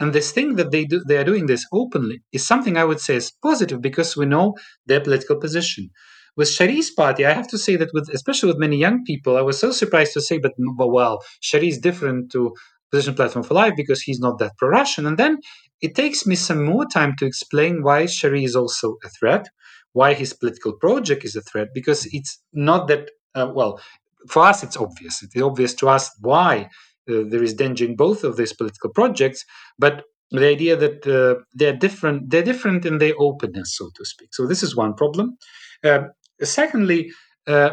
And 0.00 0.12
this 0.12 0.32
thing 0.32 0.56
that 0.56 0.70
they 0.70 0.84
do, 0.84 1.02
they 1.06 1.18
are 1.18 1.24
doing 1.24 1.46
this 1.46 1.66
openly 1.72 2.22
is 2.32 2.46
something 2.46 2.76
I 2.76 2.84
would 2.84 3.00
say 3.00 3.16
is 3.16 3.32
positive 3.42 3.80
because 3.80 4.16
we 4.16 4.26
know 4.26 4.54
their 4.86 5.00
political 5.00 5.36
position. 5.36 5.90
With 6.34 6.48
Shari's 6.48 6.90
party, 6.90 7.26
I 7.26 7.34
have 7.34 7.46
to 7.48 7.58
say 7.58 7.76
that 7.76 7.90
with 7.92 8.08
especially 8.08 8.48
with 8.48 8.58
many 8.58 8.78
young 8.78 9.04
people, 9.04 9.36
I 9.36 9.42
was 9.42 9.60
so 9.60 9.70
surprised 9.70 10.14
to 10.14 10.22
say, 10.22 10.38
but 10.38 10.52
but 10.78 10.88
well, 10.88 11.22
Shari 11.40 11.68
is 11.68 11.78
different 11.78 12.32
to 12.32 12.54
Position 12.90 13.14
Platform 13.14 13.44
for 13.44 13.54
Life 13.54 13.74
because 13.76 14.00
he's 14.00 14.18
not 14.18 14.38
that 14.38 14.56
pro-Russian. 14.56 15.06
And 15.06 15.18
then 15.18 15.38
it 15.82 15.94
takes 15.94 16.26
me 16.26 16.36
some 16.36 16.64
more 16.64 16.86
time 16.86 17.14
to 17.18 17.26
explain 17.26 17.82
why 17.82 18.06
Shari 18.06 18.44
is 18.44 18.56
also 18.56 18.96
a 19.04 19.08
threat, 19.08 19.48
why 19.92 20.14
his 20.14 20.32
political 20.32 20.72
project 20.74 21.24
is 21.24 21.36
a 21.36 21.42
threat, 21.42 21.68
because 21.74 22.06
it's 22.12 22.40
not 22.52 22.88
that 22.88 23.10
uh, 23.34 23.50
well. 23.52 23.80
For 24.28 24.44
us, 24.44 24.62
it's 24.62 24.76
obvious. 24.76 25.22
It's 25.22 25.42
obvious 25.42 25.74
to 25.74 25.88
us 25.88 26.10
why 26.20 26.68
uh, 27.10 27.24
there 27.28 27.42
is 27.42 27.54
danger 27.54 27.84
in 27.84 27.96
both 27.96 28.22
of 28.22 28.36
these 28.36 28.52
political 28.52 28.90
projects, 28.90 29.44
but 29.78 30.04
the 30.30 30.48
idea 30.48 30.76
that 30.76 31.06
uh, 31.06 31.42
they're 31.52 31.76
different, 31.76 32.30
they're 32.30 32.44
different 32.44 32.86
in 32.86 32.98
their 32.98 33.14
openness, 33.18 33.76
so 33.76 33.90
to 33.96 34.04
speak. 34.04 34.28
So 34.32 34.46
this 34.46 34.62
is 34.62 34.76
one 34.76 34.94
problem. 34.94 35.36
Uh, 35.84 36.04
secondly, 36.42 37.10
uh, 37.48 37.70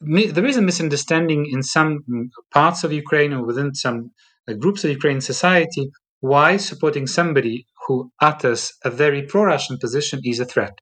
there 0.00 0.46
is 0.46 0.56
a 0.56 0.62
misunderstanding 0.62 1.46
in 1.50 1.64
some 1.64 2.30
parts 2.52 2.84
of 2.84 2.92
Ukraine 2.92 3.32
or 3.32 3.44
within 3.44 3.74
some 3.74 4.12
uh, 4.48 4.52
groups 4.54 4.84
of 4.84 4.90
Ukrainian 4.90 5.20
society 5.20 5.90
why 6.20 6.56
supporting 6.56 7.06
somebody 7.06 7.66
who 7.86 8.10
utters 8.20 8.72
a 8.84 8.90
very 8.90 9.22
pro-Russian 9.22 9.78
position 9.78 10.20
is 10.24 10.40
a 10.40 10.44
threat. 10.44 10.78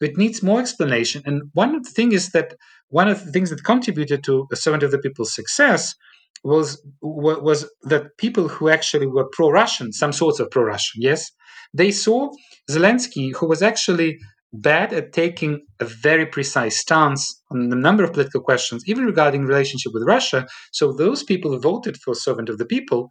It 0.00 0.16
needs 0.16 0.42
more 0.42 0.60
explanation. 0.60 1.22
And 1.24 1.42
one 1.52 1.74
of 1.74 1.84
the 1.84 1.90
things 1.90 2.14
is 2.14 2.30
that 2.30 2.54
one 2.88 3.08
of 3.08 3.24
the 3.24 3.30
things 3.30 3.50
that 3.50 3.62
contributed 3.62 4.24
to 4.24 4.46
a 4.52 4.56
Servant 4.56 4.82
of 4.82 4.90
the 4.90 4.98
People's 4.98 5.34
success 5.34 5.94
was 6.42 6.82
was 7.02 7.70
that 7.82 8.16
people 8.16 8.48
who 8.48 8.68
actually 8.68 9.06
were 9.06 9.28
pro-Russian, 9.32 9.92
some 9.92 10.12
sorts 10.12 10.40
of 10.40 10.50
pro-Russian, 10.50 11.02
yes, 11.02 11.30
they 11.74 11.90
saw 11.90 12.30
Zelensky, 12.68 13.34
who 13.34 13.46
was 13.46 13.62
actually 13.62 14.18
bad 14.52 14.92
at 14.92 15.12
taking 15.12 15.64
a 15.78 15.84
very 15.84 16.26
precise 16.26 16.78
stance 16.78 17.40
on 17.50 17.72
a 17.72 17.76
number 17.76 18.02
of 18.02 18.12
political 18.12 18.40
questions, 18.40 18.82
even 18.86 19.04
regarding 19.04 19.44
relationship 19.44 19.92
with 19.94 20.02
Russia. 20.06 20.46
So 20.72 20.92
those 20.92 21.22
people 21.22 21.56
voted 21.60 21.96
for 21.98 22.14
servant 22.14 22.48
of 22.48 22.58
the 22.58 22.64
people, 22.64 23.10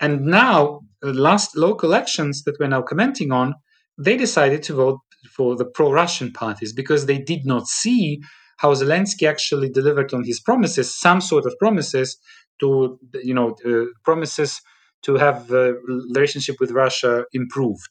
and 0.00 0.22
now 0.22 0.80
the 1.02 1.12
last 1.12 1.56
local 1.56 1.88
elections 1.88 2.42
that 2.44 2.58
we're 2.58 2.68
now 2.68 2.82
commenting 2.82 3.32
on, 3.32 3.54
they 3.98 4.16
decided 4.16 4.62
to 4.64 4.74
vote 4.74 5.00
for 5.34 5.56
the 5.56 5.64
pro-Russian 5.64 6.32
parties 6.32 6.72
because 6.72 7.06
they 7.06 7.18
did 7.18 7.44
not 7.44 7.66
see 7.66 8.20
how 8.58 8.74
Zelensky 8.74 9.28
actually 9.28 9.70
delivered 9.70 10.12
on 10.12 10.24
his 10.24 10.40
promises, 10.40 10.98
some 10.98 11.20
sort 11.20 11.46
of 11.46 11.54
promises 11.58 12.18
to, 12.60 12.98
you 13.22 13.34
know, 13.34 13.56
uh, 13.66 13.86
promises 14.04 14.60
to 15.02 15.14
have 15.14 15.48
the 15.48 15.78
relationship 15.86 16.56
with 16.60 16.70
Russia 16.70 17.24
improved. 17.32 17.90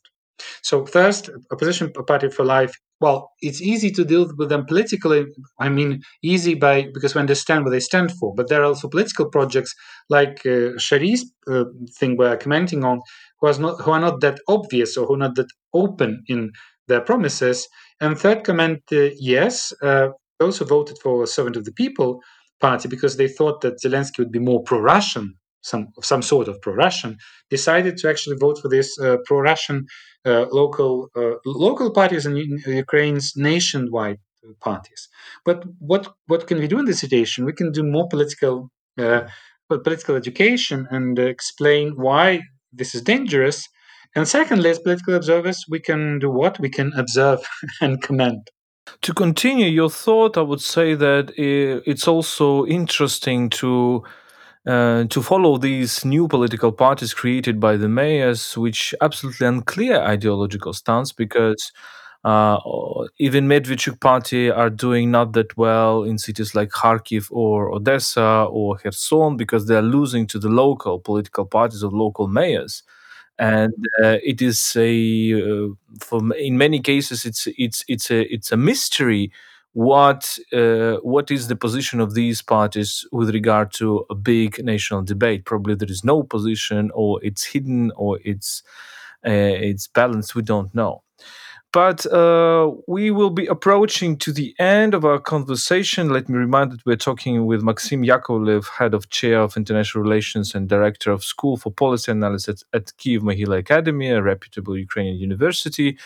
So 0.62 0.86
first, 0.86 1.30
opposition 1.52 1.91
party 1.91 2.30
for 2.30 2.45
life. 2.45 2.74
Well, 3.01 3.31
it's 3.41 3.62
easy 3.62 3.91
to 3.91 4.03
deal 4.03 4.29
with 4.38 4.49
them 4.49 4.65
politically. 4.65 5.25
I 5.57 5.69
mean, 5.69 6.01
easy 6.21 6.53
by 6.53 6.88
because 6.93 7.15
we 7.15 7.21
understand 7.21 7.63
what 7.63 7.71
they 7.71 7.79
stand 7.79 8.12
for. 8.12 8.33
But 8.35 8.49
there 8.49 8.62
are 8.62 8.65
also 8.65 8.89
political 8.89 9.29
projects 9.29 9.73
like 10.09 10.45
uh, 10.45 10.71
uh, 11.49 11.63
thing 11.97 12.17
we're 12.17 12.35
commenting 12.38 12.83
on, 12.83 12.99
who 13.39 13.47
are 13.47 13.57
not 13.57 13.81
who 13.81 13.91
are 13.91 14.01
not 14.01 14.19
that 14.21 14.39
obvious 14.49 14.97
or 14.97 15.05
who 15.05 15.13
are 15.13 15.25
not 15.25 15.35
that 15.35 15.47
open 15.73 16.23
in 16.27 16.51
their 16.88 17.01
promises. 17.01 17.67
And 18.01 18.17
third 18.17 18.43
comment, 18.43 18.81
uh, 18.91 19.09
yes, 19.17 19.71
uh, 19.81 20.09
who 20.39 20.51
voted 20.51 20.97
for 21.01 21.23
a 21.23 21.27
Servant 21.27 21.55
of 21.55 21.65
the 21.65 21.71
People 21.73 22.21
party 22.59 22.89
because 22.89 23.15
they 23.15 23.27
thought 23.27 23.62
that 23.62 23.81
Zelensky 23.81 24.19
would 24.19 24.31
be 24.31 24.39
more 24.39 24.62
pro-Russian 24.63 25.35
some 25.62 25.88
some 26.02 26.22
sort 26.22 26.48
of 26.48 26.62
pro-Russian, 26.62 27.17
decided 27.50 27.98
to 27.98 28.10
actually 28.10 28.38
vote 28.38 28.60
for 28.62 28.69
this 28.69 28.98
uh, 29.00 29.17
pro-Russian 29.26 29.86
uh, 30.26 30.45
local 30.52 31.10
uh, 31.15 31.36
local 31.45 31.91
parties 31.91 32.26
and 32.26 32.38
Ukraine's 32.67 33.34
nationwide 33.36 34.19
parties. 34.62 35.08
But 35.45 35.63
what 35.80 36.13
what 36.28 36.48
can 36.48 36.60
we 36.60 36.67
do 36.67 36.80
in 36.80 36.86
this 36.86 37.00
situation? 37.00 37.45
We 37.45 37.54
can 37.54 37.72
do 37.72 37.84
more 37.84 38.08
political 38.08 38.69
uh, 38.98 39.22
political 39.69 40.15
education 40.15 40.88
and 40.89 41.17
explain 41.19 41.93
why 41.95 42.41
this 42.74 42.95
is 42.95 43.02
dangerous. 43.02 43.67
And 44.15 44.28
secondly, 44.28 44.72
as 44.72 44.80
political 44.80 45.13
observers, 45.15 45.63
we 45.69 45.80
can 45.80 46.19
do 46.19 46.32
what 46.32 46.60
we 46.60 46.69
can 46.69 46.91
observe 46.98 47.39
and 47.82 48.02
comment. 48.02 48.50
To 49.02 49.13
continue 49.13 49.67
your 49.67 49.89
thought, 49.89 50.36
I 50.36 50.41
would 50.41 50.62
say 50.62 50.95
that 50.95 51.32
it's 51.38 52.08
also 52.08 52.65
interesting 52.65 53.50
to 53.52 54.04
uh, 54.67 55.06
to 55.06 55.22
follow 55.22 55.58
these 55.58 56.04
new 56.06 56.28
political 56.28 56.72
parties 56.72 57.13
created 57.13 57.60
by 57.60 57.78
the 57.78 57.89
mayors, 57.89 58.58
which 58.58 58.93
absolutely 59.02 59.48
unclear 59.48 60.00
ideological 60.02 60.74
stance 60.74 61.12
because 61.12 61.72
uh, 62.26 62.58
even 63.17 63.48
Medvedchuk 63.48 64.00
party 64.02 64.52
are 64.52 64.69
doing 64.69 65.10
not 65.12 65.32
that 65.34 65.56
well 65.58 66.04
in 66.04 66.17
cities 66.17 66.54
like 66.54 66.69
Kharkiv 66.69 67.28
or 67.32 67.72
Odessa 67.74 68.45
or 68.50 68.78
Kherson 68.78 69.38
because 69.38 69.67
they 69.67 69.76
are 69.76 69.82
losing 69.82 70.28
to 70.28 70.39
the 70.39 70.50
local 70.50 71.00
political 71.00 71.45
parties 71.45 71.82
or 71.84 71.91
local 71.91 72.28
mayors. 72.28 72.84
And 73.38 73.74
uh, 74.04 74.17
it 74.22 74.41
is 74.41 74.74
a 74.76 75.41
uh, 75.41 75.69
for 76.02 76.19
in 76.36 76.58
many 76.58 76.80
cases 76.82 77.26
it's 77.26 77.48
it's 77.58 77.86
it's 77.88 78.12
a 78.12 78.22
it's 78.34 78.52
a 78.52 78.58
mystery 78.58 79.32
what 79.73 80.38
uh, 80.51 80.97
what 80.97 81.32
is 81.32 81.47
the 81.47 81.55
position 81.55 81.99
of 81.99 82.13
these 82.13 82.41
parties 82.41 83.05
with 83.12 83.29
regard 83.29 83.71
to 83.73 84.05
a 84.10 84.15
big 84.15 84.63
national 84.63 85.03
debate? 85.03 85.45
Probably 85.45 85.75
there 85.75 85.91
is 85.91 86.03
no 86.03 86.23
position, 86.23 86.91
or 86.93 87.23
it's 87.23 87.45
hidden, 87.45 87.91
or 87.95 88.19
it's 88.23 88.63
uh, 89.25 89.32
it's 89.32 89.88
balanced. 89.88 90.36
We 90.36 90.41
don't 90.41 90.73
know. 90.73 91.03
But 91.71 92.12
uh, 92.12 92.71
we 92.88 93.12
will 93.12 93.29
be 93.29 93.45
approaching 93.45 94.17
to 94.17 94.34
the 94.34 94.55
end 94.58 94.95
of 94.95 95.05
our 95.05 95.19
conversation. 95.19 96.10
Let 96.10 96.27
me 96.27 96.36
remind 96.36 96.71
that 96.71 96.84
we're 96.84 96.95
talking 96.95 97.45
with 97.45 97.62
Maxim 97.62 98.01
Yakovlev, 98.01 98.67
head 98.79 98.95
of 98.95 99.10
chair 99.10 99.39
of 99.41 99.55
international 99.55 100.03
relations 100.03 100.55
and 100.55 100.67
director 100.67 101.12
of 101.12 101.23
School 101.23 101.58
for 101.58 101.71
Policy 101.71 102.12
Analysis 102.12 102.63
at, 102.73 102.82
at 102.82 102.97
Kiev 102.97 103.21
Mohyla 103.21 103.60
Academy, 103.60 104.10
a 104.10 104.19
reputable 104.19 104.75
Ukrainian 104.75 105.17
university. 105.17 105.99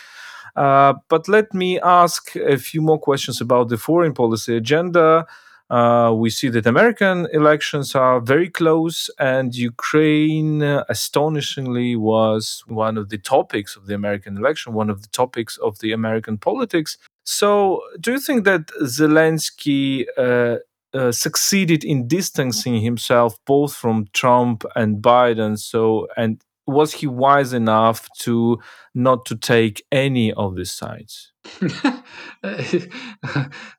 Uh, 0.56 0.94
but 1.08 1.28
let 1.28 1.52
me 1.52 1.80
ask 1.80 2.36
a 2.36 2.56
few 2.56 2.80
more 2.80 2.98
questions 2.98 3.40
about 3.40 3.68
the 3.68 3.76
foreign 3.76 4.14
policy 4.14 4.56
agenda. 4.56 5.26
Uh, 5.70 6.12
we 6.14 6.28
see 6.28 6.48
that 6.48 6.66
American 6.66 7.26
elections 7.32 7.94
are 7.94 8.20
very 8.20 8.50
close, 8.50 9.08
and 9.18 9.54
Ukraine, 9.54 10.62
uh, 10.62 10.84
astonishingly, 10.88 11.96
was 11.96 12.62
one 12.66 12.98
of 12.98 13.08
the 13.08 13.18
topics 13.18 13.74
of 13.74 13.86
the 13.86 13.94
American 13.94 14.36
election, 14.36 14.74
one 14.74 14.90
of 14.90 15.02
the 15.02 15.08
topics 15.08 15.56
of 15.56 15.78
the 15.78 15.92
American 15.92 16.36
politics. 16.36 16.98
So, 17.24 17.80
do 17.98 18.12
you 18.12 18.20
think 18.20 18.44
that 18.44 18.66
Zelensky 18.82 20.04
uh, 20.18 20.58
uh, 20.92 21.10
succeeded 21.10 21.82
in 21.82 22.06
distancing 22.06 22.80
himself 22.80 23.38
both 23.46 23.74
from 23.74 24.06
Trump 24.12 24.64
and 24.76 25.02
Biden? 25.02 25.58
So, 25.58 26.08
and 26.16 26.42
was 26.66 26.94
he 26.94 27.06
wise 27.06 27.52
enough 27.52 28.08
to 28.20 28.58
not 28.94 29.26
to 29.26 29.36
take 29.36 29.84
any 29.92 30.32
of 30.32 30.56
these 30.56 30.72
sides? 30.72 31.32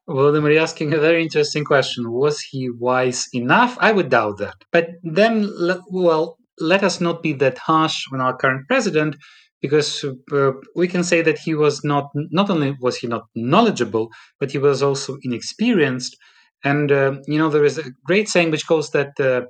Volodymyr, 0.07 0.53
you're 0.53 0.61
asking 0.61 0.93
a 0.93 0.99
very 0.99 1.23
interesting 1.23 1.65
question. 1.65 2.11
Was 2.11 2.39
he 2.41 2.69
wise 2.69 3.27
enough? 3.33 3.77
I 3.79 3.91
would 3.91 4.09
doubt 4.09 4.37
that. 4.37 4.55
But 4.71 4.89
then, 5.03 5.51
well, 5.89 6.37
let 6.59 6.83
us 6.83 7.01
not 7.01 7.23
be 7.23 7.33
that 7.33 7.57
harsh 7.57 8.05
on 8.13 8.21
our 8.21 8.35
current 8.37 8.67
president, 8.67 9.15
because 9.61 10.05
uh, 10.31 10.51
we 10.75 10.87
can 10.87 11.03
say 11.03 11.21
that 11.21 11.39
he 11.39 11.55
was 11.55 11.83
not. 11.83 12.11
Not 12.13 12.49
only 12.49 12.77
was 12.79 12.97
he 12.97 13.07
not 13.07 13.23
knowledgeable, 13.35 14.09
but 14.39 14.51
he 14.51 14.57
was 14.57 14.83
also 14.83 15.17
inexperienced. 15.23 16.15
And 16.63 16.91
uh, 16.91 17.15
you 17.27 17.37
know, 17.37 17.49
there 17.49 17.65
is 17.65 17.77
a 17.77 17.91
great 18.05 18.29
saying 18.29 18.51
which 18.51 18.67
goes 18.67 18.91
that 18.91 19.19
uh, 19.19 19.41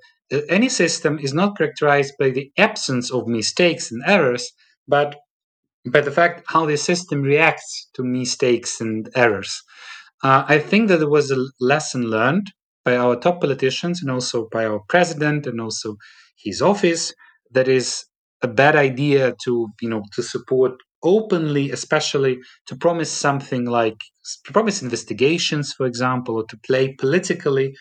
any 0.49 0.69
system 0.69 1.19
is 1.19 1.33
not 1.33 1.57
characterized 1.57 2.13
by 2.19 2.29
the 2.31 2.51
absence 2.57 3.11
of 3.11 3.27
mistakes 3.27 3.91
and 3.91 4.03
errors, 4.05 4.51
but 4.87 5.15
by 5.91 6.01
the 6.01 6.11
fact 6.11 6.43
how 6.47 6.65
the 6.65 6.77
system 6.77 7.21
reacts 7.21 7.89
to 7.93 8.03
mistakes 8.03 8.81
and 8.81 9.09
errors. 9.15 9.63
Uh, 10.23 10.43
I 10.47 10.59
think 10.59 10.87
that 10.89 10.97
there 10.97 11.09
was 11.09 11.31
a 11.31 11.45
lesson 11.59 12.03
learned 12.03 12.51
by 12.83 12.97
our 12.97 13.15
top 13.15 13.41
politicians 13.41 14.01
and 14.01 14.11
also 14.11 14.47
by 14.51 14.65
our 14.65 14.79
president 14.89 15.45
and 15.47 15.59
also 15.61 15.97
his 16.37 16.61
office 16.61 17.13
that 17.51 17.67
is 17.67 18.05
a 18.41 18.47
bad 18.47 18.75
idea 18.75 19.35
to 19.43 19.67
you 19.81 19.89
know 19.89 20.03
to 20.13 20.21
support 20.23 20.73
openly, 21.03 21.71
especially 21.71 22.39
to 22.65 22.75
promise 22.75 23.11
something 23.11 23.65
like 23.65 23.99
to 24.45 24.51
promise 24.53 24.81
investigations, 24.81 25.73
for 25.73 25.85
example, 25.85 26.35
or 26.37 26.45
to 26.47 26.57
play 26.65 26.93
politically. 26.93 27.75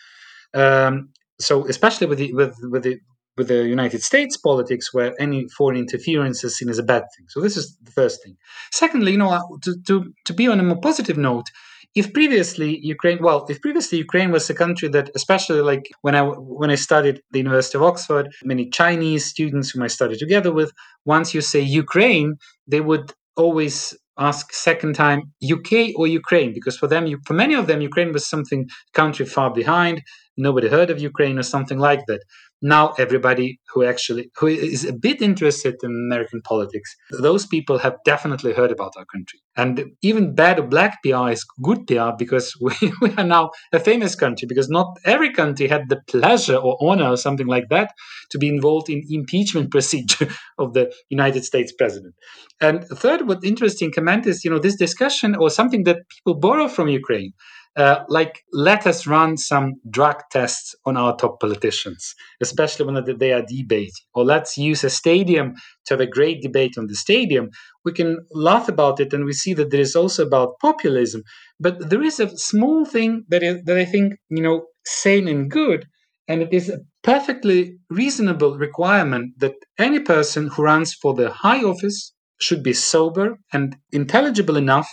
Um, 0.53 1.09
so 1.39 1.65
especially 1.67 2.07
with 2.07 2.19
the 2.19 2.33
with 2.33 2.55
with 2.63 2.83
the 2.83 2.99
with 3.37 3.47
the 3.49 3.65
United 3.67 4.01
States 4.01 4.37
politics, 4.37 4.93
where 4.93 5.13
any 5.19 5.47
foreign 5.49 5.77
interference 5.77 6.43
is 6.43 6.57
seen 6.57 6.69
as 6.69 6.79
a 6.79 6.83
bad 6.83 7.03
thing. 7.15 7.25
So 7.27 7.41
this 7.41 7.57
is 7.57 7.77
the 7.83 7.91
first 7.91 8.23
thing. 8.23 8.37
Secondly, 8.71 9.11
you 9.11 9.17
know, 9.17 9.29
uh, 9.29 9.41
to 9.63 9.75
to, 9.87 10.13
to 10.25 10.33
be 10.33 10.47
on 10.47 10.59
a 10.59 10.63
more 10.63 10.79
positive 10.79 11.17
note, 11.17 11.47
if 11.95 12.13
previously 12.13 12.79
Ukraine, 12.83 13.19
well, 13.21 13.45
if 13.49 13.61
previously 13.61 13.97
Ukraine 13.97 14.31
was 14.31 14.49
a 14.49 14.53
country 14.53 14.89
that, 14.89 15.09
especially 15.15 15.61
like 15.61 15.89
when 16.01 16.15
I 16.15 16.23
when 16.23 16.69
I 16.69 16.75
studied 16.75 17.21
the 17.31 17.39
University 17.39 17.77
of 17.77 17.83
Oxford, 17.83 18.33
many 18.43 18.69
Chinese 18.69 19.25
students 19.25 19.71
whom 19.71 19.83
I 19.83 19.87
studied 19.87 20.19
together 20.19 20.51
with, 20.51 20.71
once 21.05 21.33
you 21.33 21.41
say 21.41 21.61
Ukraine, 21.61 22.35
they 22.67 22.81
would 22.81 23.13
always 23.37 23.95
ask 24.17 24.53
second 24.53 24.93
time 24.95 25.21
UK 25.53 25.91
or 25.97 26.07
Ukraine 26.07 26.53
because 26.53 26.77
for 26.77 26.87
them, 26.87 27.03
for 27.25 27.33
many 27.33 27.53
of 27.53 27.67
them, 27.67 27.81
Ukraine 27.81 28.11
was 28.13 28.27
something 28.27 28.67
country 28.93 29.25
far 29.25 29.49
behind. 29.53 30.01
Nobody 30.37 30.67
heard 30.67 30.89
of 30.89 30.99
Ukraine 30.99 31.37
or 31.39 31.43
something 31.43 31.79
like 31.79 32.05
that 32.07 32.21
now 32.65 32.93
everybody 32.97 33.59
who 33.73 33.83
actually 33.83 34.31
who 34.37 34.47
is 34.47 34.85
a 34.85 34.93
bit 34.93 35.21
interested 35.21 35.75
in 35.83 35.91
American 35.91 36.41
politics, 36.41 36.95
those 37.11 37.45
people 37.45 37.77
have 37.77 37.95
definitely 38.05 38.53
heard 38.53 38.71
about 38.71 38.93
our 38.97 39.05
country. 39.05 39.39
And 39.55 39.91
even 40.01 40.33
bad 40.33 40.59
or 40.59 40.67
black 40.67 40.97
PR 41.03 41.29
is 41.29 41.45
good 41.61 41.85
PR 41.87 42.11
because 42.17 42.53
we, 42.61 42.73
we 43.01 43.11
are 43.17 43.23
now 43.23 43.51
a 43.71 43.79
famous 43.79 44.15
country 44.15 44.47
because 44.47 44.69
not 44.69 44.97
every 45.05 45.31
country 45.31 45.67
had 45.67 45.89
the 45.89 46.01
pleasure 46.07 46.55
or 46.55 46.77
honor 46.81 47.09
or 47.11 47.17
something 47.17 47.47
like 47.47 47.69
that 47.69 47.91
to 48.31 48.37
be 48.37 48.49
involved 48.49 48.89
in 48.89 49.03
impeachment 49.09 49.71
procedure 49.75 50.29
of 50.57 50.73
the 50.73 50.91
United 51.09 51.45
States 51.45 51.71
president. 51.71 52.15
And 52.59 52.83
third, 52.85 53.27
what 53.27 53.43
interesting 53.43 53.91
comment 53.91 54.25
is, 54.25 54.43
you 54.43 54.49
know, 54.49 54.59
this 54.59 54.77
discussion 54.77 55.35
or 55.35 55.49
something 55.49 55.83
that 55.83 55.97
people 56.09 56.39
borrow 56.39 56.67
from 56.67 56.87
Ukraine 56.87 57.33
uh, 57.77 58.03
like 58.07 58.41
let 58.53 58.87
us 58.87 59.05
run 59.05 59.35
some 59.37 59.73
drug 59.89 60.21
tests 60.31 60.75
on 60.85 60.95
our 60.95 61.15
top 61.17 61.39
politicians, 61.41 62.15
especially 62.41 62.85
when 62.85 63.17
they 63.19 63.33
are 63.33 63.41
debating, 63.45 63.91
or 64.13 64.23
let's 64.23 64.57
use 64.57 64.83
a 64.83 64.89
stadium 64.89 65.53
to 65.85 65.93
have 65.93 66.01
a 66.01 66.05
great 66.07 66.41
debate 66.41 66.77
on 66.77 66.87
the 66.87 66.95
stadium. 66.95 67.49
We 67.83 67.91
can 67.91 68.25
laugh 68.31 68.69
about 68.69 68.99
it, 68.99 69.13
and 69.13 69.25
we 69.25 69.33
see 69.33 69.53
that 69.55 69.71
there 69.71 69.81
is 69.81 69.95
also 69.95 70.25
about 70.25 70.57
populism. 70.61 71.23
But 71.59 71.89
there 71.89 72.01
is 72.01 72.19
a 72.19 72.35
small 72.37 72.85
thing 72.85 73.25
that 73.29 73.43
is, 73.43 73.61
that 73.65 73.77
I 73.77 73.85
think 73.85 74.15
you 74.29 74.41
know 74.41 74.67
sane 74.85 75.27
and 75.27 75.51
good, 75.51 75.85
and 76.27 76.41
it 76.41 76.53
is 76.53 76.69
a 76.69 76.79
perfectly 77.03 77.77
reasonable 77.89 78.57
requirement 78.57 79.33
that 79.39 79.55
any 79.77 79.99
person 79.99 80.47
who 80.47 80.63
runs 80.63 80.93
for 80.93 81.13
the 81.13 81.29
high 81.31 81.61
office 81.63 82.13
should 82.39 82.63
be 82.63 82.73
sober 82.73 83.37
and 83.53 83.75
intelligible 83.91 84.57
enough 84.57 84.89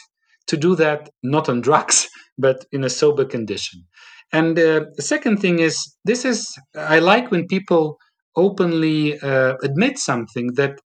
to 0.48 0.56
do 0.56 0.74
that 0.76 1.08
not 1.22 1.48
on 1.48 1.60
drugs 1.60 2.08
but 2.38 2.64
in 2.72 2.84
a 2.84 2.90
sober 2.90 3.24
condition. 3.24 3.84
And 4.32 4.58
uh, 4.58 4.86
the 4.96 5.02
second 5.02 5.38
thing 5.40 5.58
is 5.58 5.76
this 6.04 6.24
is 6.24 6.56
I 6.74 6.98
like 7.00 7.30
when 7.30 7.46
people 7.46 7.98
openly 8.36 9.18
uh, 9.20 9.54
admit 9.62 9.98
something 9.98 10.54
that 10.54 10.78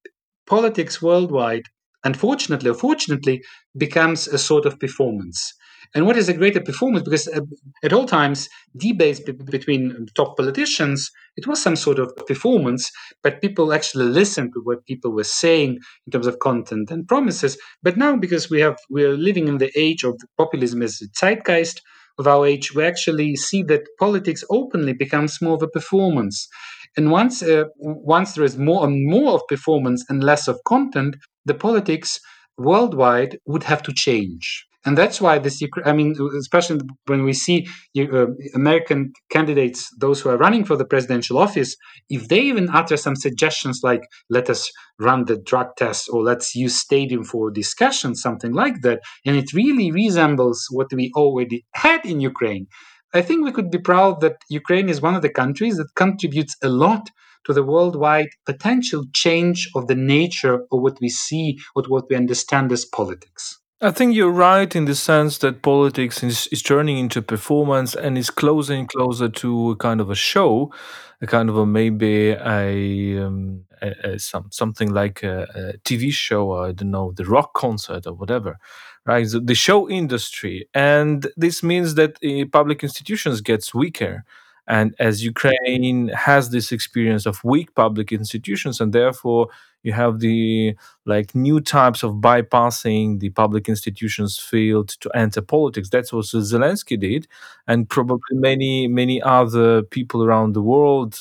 politics 0.48 1.02
worldwide, 1.02 1.64
unfortunately 2.04 2.70
or 2.70 2.74
fortunately, 2.74 3.42
becomes 3.78 4.28
a 4.28 4.38
sort 4.38 4.66
of 4.66 4.80
performance. 4.80 5.54
And 5.96 6.06
what 6.06 6.18
is 6.18 6.30
a 6.30 6.34
greater 6.34 6.62
performance? 6.62 7.04
Because 7.04 7.28
uh, 7.28 7.42
at 7.84 7.94
all 7.94 8.06
times, 8.06 8.50
debates 8.76 9.20
between 9.20 10.08
top 10.16 10.38
politicians, 10.38 11.12
it 11.36 11.48
was 11.48 11.62
some 11.62 11.76
sort 11.76 12.00
of 12.00 12.16
performance, 12.28 12.92
but 13.24 13.42
people 13.42 13.74
actually 13.74 14.06
listened 14.06 14.54
to 14.54 14.62
what 14.64 14.86
people 14.86 15.12
were 15.12 15.24
saying 15.24 15.80
in 16.06 16.12
terms 16.12 16.28
of 16.28 16.40
content 16.40 16.92
and 16.92 17.08
promises. 17.08 17.58
But 17.82 17.98
now, 17.98 18.16
because 18.18 18.50
we 18.50 18.60
have 18.62 18.78
we 18.90 19.04
are 19.04 19.18
living 19.18 19.48
in 19.48 19.58
the 19.58 19.72
age 19.80 20.04
of 20.04 20.20
populism 20.38 20.82
as 20.82 21.02
a 21.02 21.08
zeitgeist 21.10 21.82
of 22.20 22.28
our 22.28 22.46
age, 22.46 22.74
we 22.74 22.84
actually 22.84 23.36
see 23.36 23.64
that 23.64 23.88
politics 24.00 24.44
openly 24.50 24.94
becomes 24.94 25.42
more 25.42 25.56
of 25.56 25.62
a 25.62 25.68
performance. 25.68 26.48
And 26.96 27.12
once 27.12 27.44
uh, 27.44 27.66
once 27.78 28.34
there 28.34 28.44
is 28.44 28.58
more 28.58 28.86
and 28.86 29.08
more 29.08 29.34
of 29.34 29.48
performance 29.48 30.04
and 30.10 30.24
less 30.24 30.48
of 30.48 30.60
content, 30.66 31.16
the 31.46 31.54
politics 31.54 32.20
worldwide 32.58 33.38
would 33.46 33.64
have 33.64 33.84
to 33.84 33.94
change 33.94 34.67
and 34.88 34.98
that's 34.98 35.20
why 35.20 35.38
this 35.38 35.62
i 35.86 35.92
mean 35.92 36.16
especially 36.40 36.80
when 37.06 37.24
we 37.24 37.34
see 37.34 37.68
uh, 38.00 38.28
american 38.56 39.12
candidates 39.30 39.90
those 40.00 40.22
who 40.22 40.30
are 40.30 40.38
running 40.38 40.64
for 40.64 40.78
the 40.78 40.86
presidential 40.94 41.38
office 41.38 41.76
if 42.10 42.28
they 42.30 42.40
even 42.40 42.70
utter 42.70 42.98
some 42.98 43.16
suggestions 43.16 43.82
like 43.84 44.04
let 44.30 44.50
us 44.50 44.72
run 44.98 45.26
the 45.26 45.38
drug 45.38 45.68
test 45.78 46.10
or 46.12 46.24
let's 46.24 46.56
use 46.56 46.76
stadium 46.76 47.24
for 47.24 47.52
discussion 47.52 48.16
something 48.16 48.54
like 48.54 48.82
that 48.82 49.00
and 49.26 49.36
it 49.36 49.54
really 49.54 49.92
resembles 49.92 50.66
what 50.72 50.92
we 50.94 51.12
already 51.16 51.66
had 51.74 52.04
in 52.06 52.22
ukraine 52.22 52.66
i 53.14 53.22
think 53.22 53.44
we 53.44 53.52
could 53.52 53.70
be 53.70 53.88
proud 53.92 54.22
that 54.22 54.38
ukraine 54.50 54.90
is 54.90 55.02
one 55.02 55.16
of 55.16 55.22
the 55.22 55.38
countries 55.42 55.76
that 55.78 55.96
contributes 55.96 56.56
a 56.64 56.70
lot 56.70 57.10
to 57.46 57.54
the 57.54 57.64
worldwide 57.64 58.32
potential 58.46 59.04
change 59.14 59.70
of 59.74 59.88
the 59.88 59.96
nature 59.96 60.56
of 60.56 60.82
what 60.84 60.98
we 61.00 61.08
see, 61.08 61.58
what, 61.76 61.90
what 61.90 62.04
we 62.10 62.16
understand 62.18 62.74
as 62.74 62.84
politics. 62.84 63.58
I 63.80 63.92
think 63.92 64.16
you're 64.16 64.32
right 64.32 64.76
in 64.76 64.86
the 64.86 64.96
sense 64.96 65.38
that 65.40 65.62
politics 65.62 66.24
is, 66.24 66.48
is 66.48 66.64
turning 66.64 66.98
into 66.98 67.22
performance 67.22 67.94
and 67.94 68.18
is 68.18 68.32
closer 68.32 68.74
and 68.74 68.90
closer 68.90 69.30
to 69.30 69.72
a 69.72 69.76
kind 69.76 70.02
of 70.02 70.10
a 70.10 70.16
show, 70.16 70.74
a 71.22 71.28
kind 71.28 71.48
of 71.48 71.58
a 71.58 71.66
maybe 71.68 72.30
a, 72.32 73.24
um, 73.24 73.66
a, 73.84 74.14
a 74.14 74.20
some 74.20 74.48
something 74.52 74.92
like 74.92 75.22
a, 75.22 75.44
a, 75.54 75.78
TV 75.86 76.12
show, 76.12 76.54
or 76.54 76.66
I 76.66 76.72
don't 76.72 76.90
know, 76.90 77.12
the 77.12 77.26
rock 77.26 77.54
concert 77.54 78.08
or 78.08 78.14
whatever, 78.14 78.58
right? 79.06 79.28
The, 79.32 79.54
show 79.54 79.88
industry, 79.88 80.68
and 80.74 81.28
this 81.38 81.62
means 81.62 81.94
that 81.96 82.18
uh, 82.26 82.46
public 82.52 82.84
institutions 82.84 83.42
gets 83.42 83.76
weaker. 83.76 84.24
And 84.70 84.96
as 85.00 85.24
Ukraine 85.24 86.10
has 86.10 86.50
this 86.50 86.72
experience 86.72 87.26
of 87.26 87.42
weak 87.44 87.74
public 87.76 88.12
institutions, 88.12 88.82
and 88.82 88.92
therefore 88.92 89.48
you 89.84 89.94
have 89.94 90.20
the 90.20 90.76
like 91.06 91.34
new 91.36 91.60
types 91.62 92.04
of 92.04 92.14
bypassing 92.16 93.20
the 93.20 93.30
public 93.30 93.70
institutions 93.70 94.38
field 94.40 94.90
to 95.02 95.10
enter 95.16 95.42
politics. 95.42 95.90
That's 95.90 96.12
what 96.14 96.26
Zelensky 96.26 97.00
did, 97.00 97.28
and 97.68 97.90
probably 97.90 98.20
many 98.34 98.88
many 98.88 99.22
other 99.22 99.84
people 99.84 100.24
around 100.24 100.54
the 100.54 100.62
world. 100.62 101.20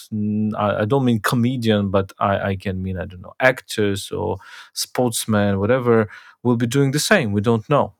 I, 0.56 0.82
I 0.82 0.84
don't 0.84 1.04
mean 1.04 1.20
comedian, 1.20 1.90
but 1.90 2.12
I, 2.18 2.50
I 2.50 2.56
can 2.56 2.82
mean 2.82 2.98
I 2.98 3.04
don't 3.06 3.20
know 3.22 3.34
actors 3.40 4.10
or 4.10 4.38
sportsmen, 4.72 5.58
whatever, 5.60 6.08
will 6.42 6.56
be 6.56 6.66
doing 6.66 6.92
the 6.92 6.98
same. 7.00 7.32
We 7.32 7.40
don't 7.40 7.68
know. 7.68 7.94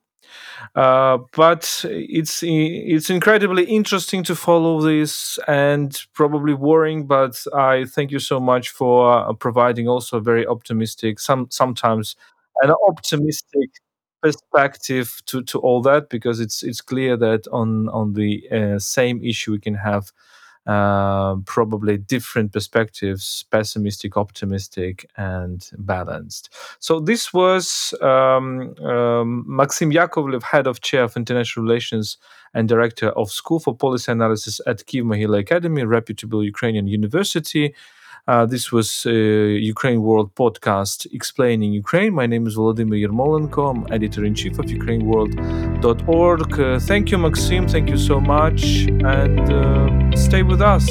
Uh, 0.74 1.18
but 1.32 1.84
it's 1.88 2.42
it's 2.42 3.10
incredibly 3.10 3.64
interesting 3.64 4.22
to 4.24 4.34
follow 4.34 4.80
this 4.80 5.38
and 5.48 5.98
probably 6.12 6.54
worrying. 6.54 7.06
But 7.06 7.44
I 7.54 7.84
thank 7.84 8.10
you 8.10 8.18
so 8.18 8.40
much 8.40 8.70
for 8.70 9.12
uh, 9.12 9.32
providing 9.34 9.88
also 9.88 10.20
very 10.20 10.46
optimistic, 10.46 11.20
some 11.20 11.48
sometimes 11.50 12.16
an 12.62 12.72
optimistic 12.88 13.70
perspective 14.22 15.20
to, 15.26 15.42
to 15.42 15.58
all 15.60 15.82
that 15.82 16.08
because 16.08 16.40
it's 16.40 16.62
it's 16.62 16.80
clear 16.80 17.16
that 17.16 17.46
on 17.52 17.88
on 17.90 18.14
the 18.14 18.42
uh, 18.50 18.78
same 18.78 19.22
issue 19.22 19.52
we 19.52 19.60
can 19.60 19.74
have 19.74 20.10
uh, 20.66 21.36
probably 21.44 21.96
different 21.96 22.52
perspectives 22.52 23.44
pessimistic, 23.50 24.16
optimistic, 24.16 25.08
and 25.16 25.70
balanced. 25.78 26.52
So, 26.80 27.00
this 27.00 27.32
was 27.32 27.94
um, 28.02 28.74
um, 28.84 29.44
Maxim 29.46 29.92
Yakovlev, 29.92 30.42
head 30.42 30.66
of 30.66 30.80
chair 30.80 31.04
of 31.04 31.16
international 31.16 31.64
relations 31.64 32.18
and 32.54 32.68
director 32.68 33.10
of 33.10 33.30
School 33.30 33.60
for 33.60 33.76
Policy 33.76 34.10
Analysis 34.10 34.60
at 34.66 34.86
Kiev 34.86 35.04
Mohyla 35.04 35.38
Academy, 35.38 35.84
reputable 35.84 36.42
Ukrainian 36.42 36.86
university. 36.88 37.74
Uh, 38.26 38.44
this 38.44 38.72
was 38.72 39.06
uh, 39.06 39.10
Ukraine 39.10 40.02
World 40.02 40.34
podcast 40.34 41.06
explaining 41.12 41.72
Ukraine. 41.72 42.12
My 42.12 42.26
name 42.26 42.46
is 42.46 42.56
Volodymyr 42.56 43.06
Yermolenko. 43.06 43.70
I'm 43.70 43.92
editor 43.92 44.24
in 44.24 44.34
chief 44.34 44.58
of 44.58 44.66
Thank 46.80 47.10
you, 47.10 47.18
Maxim. 47.18 47.68
Thank 47.68 47.90
you 47.90 47.98
so 47.98 48.20
much. 48.20 48.86
And 48.88 49.40
uh, 49.50 50.16
stay 50.16 50.42
with 50.42 50.60
us. 50.60 50.86